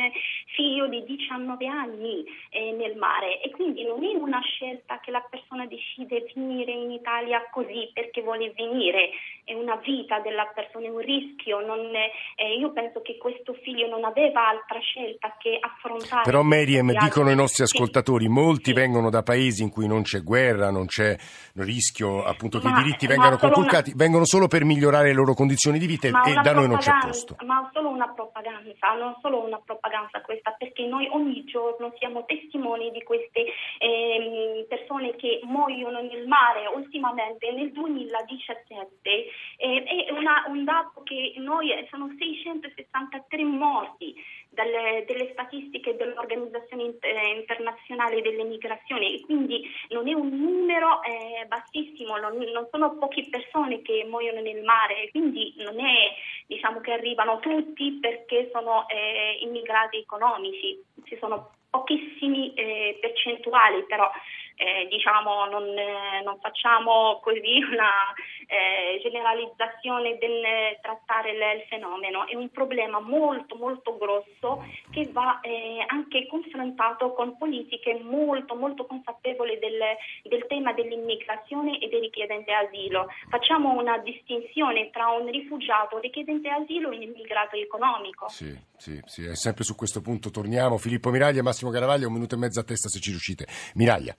figlio 0.55 0.87
di 0.87 1.03
19 1.05 1.67
anni 1.67 2.25
nel 2.77 2.97
mare 2.97 3.41
e 3.41 3.51
quindi 3.51 3.85
non 3.85 4.05
è 4.05 4.15
una 4.15 4.41
scelta 4.41 5.01
che 5.01 5.11
la 5.11 5.25
persona 5.29 5.67
decide 5.67 5.94
di 5.97 6.07
venire 6.07 6.73
in 6.73 6.91
Italia 6.91 7.49
così 7.51 7.91
perché 7.93 8.23
vuole 8.23 8.53
venire 8.57 9.11
è 9.45 9.53
una 9.53 9.77
vita 9.77 10.21
della 10.21 10.51
persona, 10.55 10.87
è 10.87 10.91
un 10.91 10.99
rischio. 10.99 11.61
È, 11.61 12.43
eh, 12.43 12.57
io 12.59 12.73
penso 12.73 13.03
che 13.03 13.17
questo 13.19 13.53
figlio 13.63 13.87
non 13.89 14.05
aveva 14.05 14.49
altra 14.49 14.79
scelta 14.81 15.37
che 15.39 15.59
affrontare. 15.61 16.23
Però 16.25 16.43
Meriem, 16.43 16.93
dicono 16.97 17.31
i 17.31 17.37
nostri 17.37 17.63
ascoltatori, 17.63 18.29
molti 18.29 18.71
sì. 18.71 18.73
vengono 18.73 19.11
da 19.11 19.23
paesi 19.23 19.63
in 19.63 19.71
cui 19.71 19.87
non 19.87 20.03
c'è 20.03 20.23
guerra, 20.23 20.71
non 20.71 20.87
c'è 20.87 21.17
rischio 21.57 22.25
appunto 22.25 22.59
che 22.59 22.69
ma, 22.69 22.81
i 22.81 22.83
diritti 22.83 23.07
vengano 23.07 23.37
conculcati, 23.37 23.91
una... 23.91 23.99
vengono 23.99 24.25
solo 24.25 24.49
per 24.49 24.65
migliorare 24.65 25.09
le 25.09 25.15
loro 25.15 25.35
condizioni 25.35 25.79
di 25.79 25.87
vita 25.87 26.09
e 26.09 26.11
da 26.11 26.53
noi 26.53 26.69
non 26.69 26.79
c'è 26.79 26.93
posto. 27.03 27.37
Ma 27.45 27.69
solo 27.73 27.91
una 27.91 28.09
propaganda, 28.09 28.63
non 28.99 29.17
solo 29.21 29.45
una 29.45 29.61
propaganda 29.65 30.21
questa, 30.23 30.53
perché 30.53 30.87
noi 30.87 31.07
ogni 31.11 31.45
giorno 31.45 31.93
siamo 31.99 32.25
testimoni 32.25 32.91
di 32.91 33.03
queste 33.03 33.45
eh, 33.79 34.67
persone 34.69 35.15
che 35.17 35.41
muoiono 35.45 36.01
nel 36.01 36.27
mare. 36.27 36.67
Ultimamente 36.75 37.51
nel 37.53 37.71
2017 37.73 38.93
eh, 39.03 39.31
è 39.57 40.11
una, 40.11 40.45
un 40.49 40.65
dato 40.65 41.03
che 41.03 41.35
noi 41.37 41.71
sono 41.91 42.13
663 42.19 43.45
morti 43.45 44.15
dalle, 44.55 45.05
delle 45.07 45.31
statistiche 45.33 45.97
dell'Organizzazione 45.97 46.95
Internazionale 47.37 48.23
delle 48.23 48.45
Migrazioni. 48.45 49.17
E 49.17 49.21
quindi 49.23 49.63
non 49.91 50.09
è 50.09 50.15
un 50.15 50.29
numero 50.29 51.03
eh, 51.03 51.45
bassissimo, 51.47 52.17
non, 52.17 52.37
non, 52.37 52.69
sono 52.71 52.97
poche 52.97 53.27
persone 53.29 53.83
che 53.83 54.07
muoiono 54.09 54.41
nel 54.41 54.63
mare, 54.63 55.11
quindi 55.11 55.55
non 55.59 55.79
è 55.79 56.15
diciamo, 56.47 56.81
che 56.81 56.93
arrivano 56.93 57.41
tutti 57.41 57.99
perché 58.01 58.51
sono 58.53 58.89
eh, 58.89 59.39
immigrati 59.41 59.99
economici, 59.99 60.81
ci 61.05 61.17
sono 61.19 61.51
pochissimi 61.69 62.55
eh, 62.55 62.99
percentuali, 63.01 63.85
però 63.87 64.09
eh, 64.57 64.87
diciamo, 64.89 65.47
non, 65.47 65.65
eh, 65.65 66.23
non, 66.23 66.39
facciamo 66.41 67.21
così 67.23 67.63
una 67.73 68.15
eh, 68.47 69.01
generalizzazione 69.03 70.17
del 70.19 70.43
trattare 70.81 71.31
il, 71.31 71.61
il, 71.61 71.67
fenomeno, 71.69 72.27
è 72.27 72.35
un 72.35 72.49
problema 72.51 73.01
molto 73.01 73.57
molto 73.57 73.97
grosso 73.97 74.65
che 74.91 75.09
va 75.11 75.41
eh, 75.41 75.85
anche 75.87 76.27
confrontato 76.27 77.13
con 77.13 77.37
politiche 77.37 77.99
molto 78.03 78.55
molto 78.55 78.87
consapevoli 78.87 79.59
del, 79.59 79.81
del, 80.23 80.47
tema 80.47 80.73
dell'immigrazione 80.73 81.79
e 81.79 81.89
dei 81.89 82.01
richiedenti 82.01 82.53
asilo. 82.53 83.09
Facciamo 83.29 83.73
una 83.73 83.99
distinzione 83.99 84.91
tra 84.91 85.09
un 85.09 85.27
rifugiato 85.31 85.99
richiedente 85.99 86.49
asilo 86.49 86.91
e 86.91 86.97
un 86.97 87.03
immigrato 87.03 87.57
economico. 87.57 88.29
Sì, 88.29 88.57
sì, 88.77 89.01
sì, 89.07 89.25
è 89.25 89.35
sempre 89.35 89.65
su 89.65 89.75
questo 89.75 90.01
punto 90.01 90.31
torniamo. 90.31 90.79
Filippo 90.79 91.11
Miraglia, 91.11 91.43
Massimo 91.43 91.71
Caravaglia, 91.71 92.07
un 92.07 92.13
minuto 92.13 92.35
e 92.35 92.39
mezzo 92.39 92.61
a 92.61 92.65
testa 92.65 92.89
se 92.89 93.01
ci 93.01 93.11
riuscite. 93.11 93.47
Miraglia. 93.75 94.15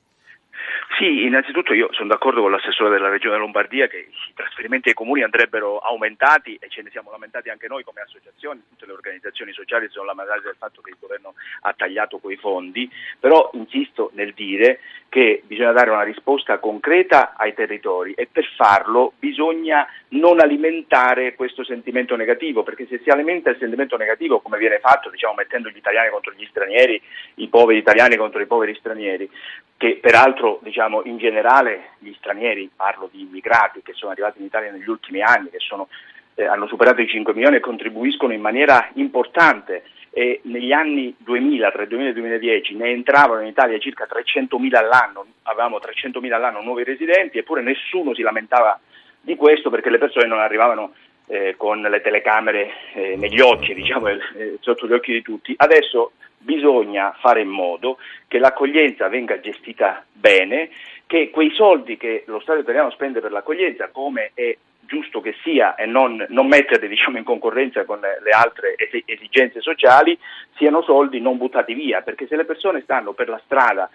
Sì, 0.97 1.25
innanzitutto 1.25 1.73
io 1.73 1.89
sono 1.91 2.07
d'accordo 2.07 2.39
con 2.39 2.51
l'assessore 2.51 2.89
della 2.89 3.09
Regione 3.09 3.35
Lombardia 3.35 3.87
che 3.87 3.97
i 3.97 4.33
trasferimenti 4.33 4.87
ai 4.87 4.95
comuni 4.95 5.23
andrebbero 5.23 5.79
aumentati 5.79 6.55
e 6.57 6.69
ce 6.69 6.83
ne 6.83 6.89
siamo 6.89 7.11
lamentati 7.11 7.49
anche 7.49 7.67
noi 7.67 7.83
come 7.83 7.99
associazioni, 7.99 8.61
tutte 8.69 8.85
le 8.85 8.93
organizzazioni 8.93 9.51
sociali 9.51 9.89
sono 9.89 10.05
lamentate 10.05 10.43
del 10.43 10.55
fatto 10.57 10.79
che 10.79 10.91
il 10.91 10.97
governo 10.97 11.33
ha 11.61 11.73
tagliato 11.73 12.19
quei 12.19 12.37
fondi, 12.37 12.89
però 13.19 13.49
insisto 13.55 14.11
nel 14.13 14.31
dire 14.33 14.79
che 15.09 15.43
bisogna 15.45 15.73
dare 15.73 15.89
una 15.89 16.03
risposta 16.03 16.59
concreta 16.59 17.33
ai 17.35 17.53
territori 17.53 18.13
e 18.13 18.29
per 18.31 18.45
farlo 18.55 19.13
bisogna 19.19 19.85
non 20.09 20.39
alimentare 20.39 21.35
questo 21.35 21.65
sentimento 21.65 22.15
negativo, 22.15 22.63
perché 22.63 22.87
se 22.87 23.01
si 23.03 23.09
alimenta 23.09 23.49
il 23.49 23.57
sentimento 23.59 23.97
negativo 23.97 24.39
come 24.39 24.57
viene 24.57 24.79
fatto, 24.79 25.09
diciamo 25.09 25.33
mettendo 25.33 25.69
gli 25.69 25.77
italiani 25.77 26.09
contro 26.09 26.31
gli 26.31 26.45
stranieri, 26.49 27.01
i 27.35 27.47
poveri 27.49 27.79
italiani 27.79 28.15
contro 28.15 28.41
i 28.41 28.45
poveri 28.45 28.75
stranieri, 28.75 29.29
che 29.77 29.97
peraltro 30.01 30.59
diciamo, 30.63 30.84
in 31.05 31.17
generale 31.17 31.91
gli 31.99 32.13
stranieri, 32.17 32.69
parlo 32.75 33.09
di 33.11 33.21
immigrati 33.21 33.81
che 33.81 33.93
sono 33.93 34.11
arrivati 34.11 34.39
in 34.39 34.45
Italia 34.45 34.71
negli 34.71 34.89
ultimi 34.89 35.21
anni, 35.21 35.49
che 35.49 35.59
sono, 35.59 35.87
eh, 36.35 36.45
hanno 36.45 36.67
superato 36.67 37.01
i 37.01 37.07
5 37.07 37.33
milioni 37.33 37.57
e 37.57 37.59
contribuiscono 37.59 38.33
in 38.33 38.41
maniera 38.41 38.89
importante 38.93 39.83
e 40.17 40.39
negli 40.43 40.71
anni 40.71 41.13
2000, 41.17 41.71
tra 41.71 41.81
il 41.81 41.89
2000 41.89 42.09
e 42.09 42.13
il 42.13 42.19
2010, 42.19 42.75
ne 42.75 42.89
entravano 42.89 43.41
in 43.41 43.47
Italia 43.47 43.77
circa 43.79 44.07
300.000 44.09 44.75
all'anno, 44.77 45.25
avevamo 45.43 45.77
300.000 45.77 46.31
all'anno 46.31 46.61
nuovi 46.61 46.85
residenti, 46.85 47.37
eppure 47.37 47.61
nessuno 47.61 48.13
si 48.13 48.21
lamentava 48.21 48.79
di 49.19 49.35
questo 49.35 49.69
perché 49.69 49.89
le 49.89 49.97
persone 49.97 50.27
non 50.27 50.39
arrivavano 50.39 50.93
eh, 51.27 51.55
con 51.57 51.81
le 51.81 52.01
telecamere 52.01 52.71
eh, 52.93 53.15
negli 53.17 53.41
occhi, 53.41 53.73
diciamo, 53.73 54.07
eh, 54.07 54.57
sotto 54.61 54.87
gli 54.87 54.93
occhi 54.93 55.11
di 55.11 55.21
tutti. 55.21 55.53
Adesso 55.57 56.13
bisogna 56.45 57.13
fare 57.19 57.41
in 57.41 57.49
modo 57.49 57.97
che 58.27 58.37
l'accoglienza 58.37 59.09
venga 59.09 59.39
gestita 59.39 60.05
bene, 60.11 60.69
che 61.07 61.31
quei 61.31 61.51
soldi 61.51 61.97
che 61.97 62.23
lo 62.27 62.39
Stato 62.39 62.59
italiano 62.59 62.91
spende 62.91 63.19
per 63.19 63.31
l'accoglienza, 63.31 63.89
come 63.89 64.31
è 64.35 64.55
giusto 64.81 65.19
che 65.19 65.35
sia 65.41 65.73
e 65.73 65.87
non, 65.87 66.23
non 66.29 66.47
metterli 66.47 66.87
diciamo, 66.87 67.17
in 67.17 67.23
concorrenza 67.23 67.83
con 67.83 67.99
le 67.99 68.29
altre 68.29 68.75
esigenze 69.05 69.59
sociali, 69.59 70.17
siano 70.55 70.83
soldi 70.83 71.19
non 71.19 71.37
buttati 71.37 71.73
via, 71.73 72.01
perché 72.01 72.27
se 72.27 72.35
le 72.35 72.45
persone 72.45 72.81
stanno 72.81 73.13
per 73.13 73.27
la 73.27 73.41
strada 73.43 73.89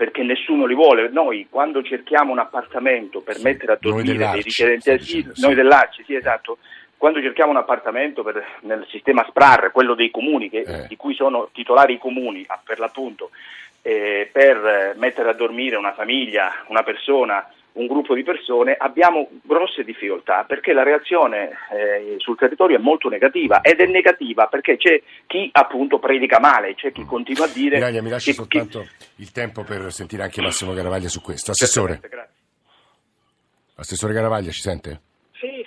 perché 0.00 0.22
nessuno 0.22 0.64
li 0.64 0.74
vuole. 0.74 1.10
Noi 1.10 1.46
quando 1.50 1.82
cerchiamo 1.82 2.32
un 2.32 2.38
appartamento 2.38 3.20
per 3.20 3.38
mettere 3.42 3.72
a 3.72 3.78
dormire 3.78 4.16
dei 4.16 4.40
richiedenti 4.40 4.90
asilo, 4.90 5.34
noi 5.36 5.54
dell'Arci, 5.54 6.04
sì 6.04 6.14
esatto, 6.14 6.56
quando 7.00 7.22
cerchiamo 7.22 7.52
un 7.52 7.56
appartamento 7.56 8.22
per, 8.22 8.44
nel 8.60 8.86
sistema 8.90 9.24
SPRAR, 9.26 9.72
quello 9.72 9.94
dei 9.94 10.10
comuni, 10.10 10.50
che, 10.50 10.58
eh. 10.58 10.86
di 10.86 10.96
cui 10.96 11.14
sono 11.14 11.48
titolari 11.50 11.94
i 11.94 11.98
comuni 11.98 12.46
per 12.62 12.78
l'appunto, 12.78 13.30
eh, 13.80 14.28
per 14.30 14.96
mettere 14.98 15.30
a 15.30 15.32
dormire 15.32 15.76
una 15.76 15.94
famiglia, 15.94 16.62
una 16.68 16.82
persona, 16.82 17.48
un 17.72 17.86
gruppo 17.86 18.14
di 18.14 18.22
persone, 18.22 18.74
abbiamo 18.78 19.30
grosse 19.40 19.82
difficoltà 19.82 20.44
perché 20.46 20.74
la 20.74 20.82
reazione 20.82 21.52
eh, 21.72 22.16
sul 22.18 22.36
territorio 22.36 22.76
è 22.76 22.80
molto 22.80 23.08
negativa 23.08 23.62
ed 23.62 23.80
è 23.80 23.86
negativa 23.86 24.44
perché 24.48 24.76
c'è 24.76 25.00
chi 25.26 25.48
appunto 25.52 25.98
predica 25.98 26.38
male, 26.38 26.74
c'è 26.74 26.92
chi 26.92 27.06
continua 27.06 27.46
a 27.46 27.48
dire... 27.48 27.76
Miraglia, 27.76 28.02
mi 28.02 28.10
lasci 28.10 28.34
soltanto 28.34 28.80
chi... 28.98 29.22
il 29.22 29.32
tempo 29.32 29.64
per 29.64 29.90
sentire 29.90 30.22
anche 30.24 30.42
Massimo 30.42 30.74
Garavaglia 30.74 31.08
su 31.08 31.22
questo. 31.22 31.52
Assessore. 31.52 31.98
Assessore 33.76 34.12
Garavaglia, 34.12 34.50
ci 34.50 34.60
sente? 34.60 35.00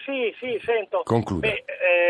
Sì, 0.06 0.36
sì, 0.40 0.60
sento. 0.64 1.04
Conclude. 1.04 1.48
Beh, 1.48 1.64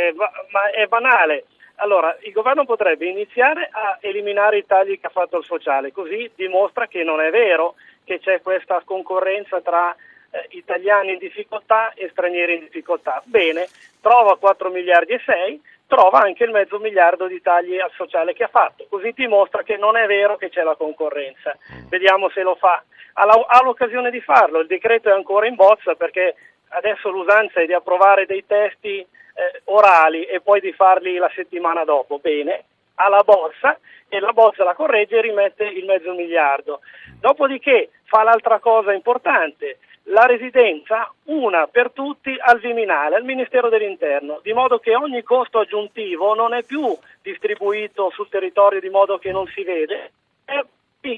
eh, 0.08 0.14
ma 0.16 0.70
è 0.72 0.86
banale. 0.88 1.46
Allora, 1.76 2.16
il 2.22 2.32
governo 2.32 2.66
potrebbe 2.66 3.08
iniziare 3.08 3.68
a 3.72 3.98
eliminare 4.00 4.60
i 4.60 4.66
tagli 4.66 5.00
che 5.00 5.08
ha 5.08 5.10
fatto 5.10 5.40
il 5.40 5.46
sociale, 5.46 5.92
così 5.92 6.32
dimostra 6.36 6.88
che 6.88 7.04
non 7.04 7.20
è 7.20 7.30
vero 7.30 7.76
che 8.04 8.20
c'è 8.20 8.42
questa 8.42 8.82
concorrenza 8.86 9.60
tra 9.62 9.96
eh, 10.34 10.46
italiani 10.50 11.14
in 11.14 11.18
difficoltà 11.18 11.94
e 11.94 12.10
stranieri 12.10 12.56
in 12.56 12.60
difficoltà. 12.62 13.22
Bene, 13.26 13.68
trova 14.02 14.38
4 14.38 14.70
miliardi 14.70 15.14
e 15.14 15.22
6, 15.26 15.62
trova 15.88 16.20
anche 16.22 16.44
il 16.44 16.52
mezzo 16.52 16.80
miliardo 16.80 17.28
di 17.28 17.42
tagli 17.42 17.80
al 17.80 17.92
sociale 17.96 18.34
che 18.34 18.44
ha 18.44 18.50
fatto, 18.50 18.86
così 18.90 19.12
dimostra 19.16 19.64
che 19.64 19.78
non 19.78 19.98
è 19.98 20.06
vero 20.06 20.38
che 20.38 20.50
c'è 20.50 20.64
la 20.64 20.76
concorrenza. 20.76 21.58
Mm. 21.74 21.88
Vediamo 21.90 22.30
se 22.30 22.42
lo 22.44 22.56
fa. 22.56 22.84
Ha 23.16 23.62
l'occasione 23.62 24.10
di 24.10 24.22
farlo, 24.22 24.60
il 24.60 24.68
decreto 24.68 25.10
è 25.10 25.12
ancora 25.12 25.46
in 25.46 25.54
bozza 25.54 25.94
perché 25.94 26.34
adesso 26.74 27.10
l'usanza 27.10 27.62
è 27.62 27.66
di 27.66 27.74
approvare 27.74 28.26
dei 28.26 28.46
testi 28.46 29.00
eh, 29.00 29.08
orali 29.66 30.24
e 30.26 30.42
poi 30.42 30.60
di 30.60 30.72
farli 30.74 31.18
la 31.18 31.32
settimana 31.34 31.84
dopo. 31.84 32.20
Bene, 32.20 32.64
ha 32.96 33.10
la 33.10 33.24
bozza 33.24 33.78
e 34.08 34.20
la 34.20 34.32
bozza 34.32 34.64
la 34.64 34.76
corregge 34.76 35.18
e 35.18 35.22
rimette 35.22 35.64
il 35.66 35.86
mezzo 35.86 36.14
miliardo. 36.14 36.82
Dopodiché 37.20 37.90
fa 38.06 38.24
l'altra 38.24 38.60
cosa 38.60 38.94
importante, 38.94 39.80
la 40.08 40.26
residenza 40.26 41.12
una 41.26 41.68
per 41.68 41.92
tutti 41.92 42.36
al 42.38 42.60
Viminale, 42.60 43.16
al 43.16 43.24
Ministero 43.24 43.70
dell'Interno, 43.70 44.40
di 44.44 44.54
modo 44.54 44.80
che 44.80 44.96
ogni 44.96 45.24
costo 45.24 45.60
aggiuntivo 45.60 46.36
non 46.36 46.54
è 46.54 46.64
più 46.64 46.96
distribuito 47.22 48.10
sul 48.12 48.30
territorio 48.30 48.80
di 48.80 48.90
modo 48.90 49.18
che 49.18 49.32
non 49.32 49.48
si 49.48 49.64
vede, 49.64 50.12
è 50.46 50.62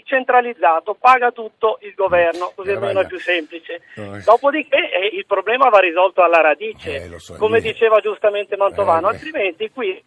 centralizzato, 0.06 0.95
paga 0.95 1.32
tutto 1.32 1.78
il 1.82 1.93
governo, 1.93 2.52
così 2.56 2.71
almeno 2.71 3.02
è 3.02 3.08
più 3.08 3.19
semplice. 3.19 3.82
No, 3.95 4.19
Dopodiché 4.24 4.89
eh, 4.91 5.15
il 5.15 5.26
problema 5.26 5.69
va 5.69 5.80
risolto 5.80 6.24
alla 6.24 6.41
radice, 6.41 6.95
eh, 6.95 7.19
so, 7.19 7.36
come 7.36 7.62
diceva 7.62 8.00
giustamente 8.00 8.58
Mantovano, 8.58 9.10
eh, 9.10 9.13
altrimenti 9.13 9.69
qui 9.71 10.04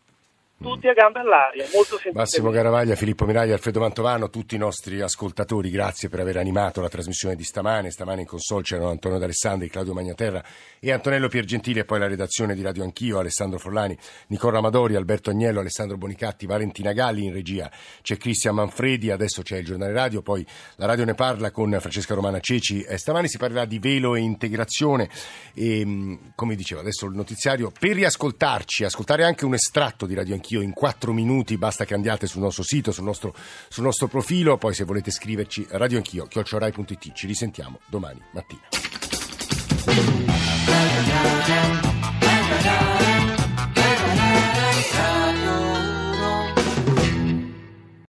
tutti 0.61 0.89
a 0.89 0.93
gambe 0.93 1.21
all'aria, 1.21 1.65
molto 1.73 1.99
semplice. 1.99 2.17
Massimo 2.17 2.51
Garavaglia, 2.51 2.97
Filippo 2.97 3.25
Miraglia, 3.25 3.55
Alfredo 3.55 3.79
Mantovano, 3.79 4.29
tutti 4.29 4.57
i 4.57 4.59
nostri 4.59 5.01
ascoltatori, 5.01 5.71
grazie 5.71 6.09
per 6.09 6.19
aver 6.21 6.37
animato 6.37 6.81
la 6.81 6.89
trasmissione 6.89 7.37
di 7.37 7.45
stamane. 7.45 7.91
Stamane 7.91 8.23
in 8.23 8.27
console 8.27 8.63
c'erano 8.63 8.91
Antonio 8.91 9.19
D'Alessandri, 9.19 9.69
Claudio 9.69 9.95
Magnaterra 9.95 10.43
e 10.81 10.91
Antonello 10.91 11.29
Piergentili 11.29 11.79
e 11.79 11.85
poi 11.85 12.01
la 12.01 12.09
redazione 12.09 12.55
di 12.55 12.63
Radio 12.63 12.83
Anch'io, 12.83 13.21
Alessandro 13.21 13.59
Forlani, 13.59 13.97
Nicola 14.29 14.59
Amadori, 14.59 14.97
Alberto 14.97 15.31
Agnello, 15.31 15.61
Alessandro 15.61 15.97
Bonicatti, 15.97 16.47
Valentina 16.47 16.93
Galli 16.93 17.25
in 17.25 17.33
regia. 17.33 17.71
C'è 18.03 18.17
Cristian 18.17 18.57
Manfredi, 18.57 19.13
adesso 19.13 19.43
c'è 19.43 19.59
il 19.59 19.65
giornale 19.65 19.93
radio, 19.93 20.23
poi 20.23 20.45
la 20.77 20.87
radio 20.87 21.05
ne 21.05 21.15
parla 21.15 21.53
con 21.53 21.71
Francesca 21.79 22.15
Romana 22.15 22.41
Ceci. 22.41 22.83
Eh, 22.83 22.99
stamane 22.99 23.29
si 23.29 23.39
parlerà 23.39 23.65
di 23.65 23.79
velo 23.79 24.17
e 24.17 24.21
integrazione 24.21 25.09
e 25.55 26.19
come 26.35 26.57
dicevo 26.57 26.81
adesso 26.81 27.07
il 27.07 27.15
notiziario 27.15 27.71
per 27.79 27.95
riascoltarci, 27.95 28.83
ascoltare 28.83 29.23
anche 29.23 29.45
un 29.45 29.55
estratto 29.55 30.05
di 30.05 30.15
Radio 30.15 30.35
Anch'io 30.35 30.48
anch'io 30.49 30.63
in 30.63 30.73
quattro 30.73 31.13
minuti, 31.13 31.59
basta 31.59 31.85
che 31.85 31.93
andiate 31.93 32.27
sul 32.27 32.41
nostro 32.41 32.63
sito, 32.63 32.91
sul 32.91 33.05
nostro, 33.05 33.35
sul 33.69 33.85
nostro 33.85 34.09
profilo, 34.09 34.57
poi 34.57 34.73
se 34.73 34.85
volete 34.85 35.11
scriverci 35.11 35.67
radio 35.71 35.99
anch'io, 35.99 36.25
chiocciorai.it, 36.27 37.13
ci 37.13 37.27
risentiamo 37.27 37.81
domani 37.87 38.23
mattina. 38.33 38.63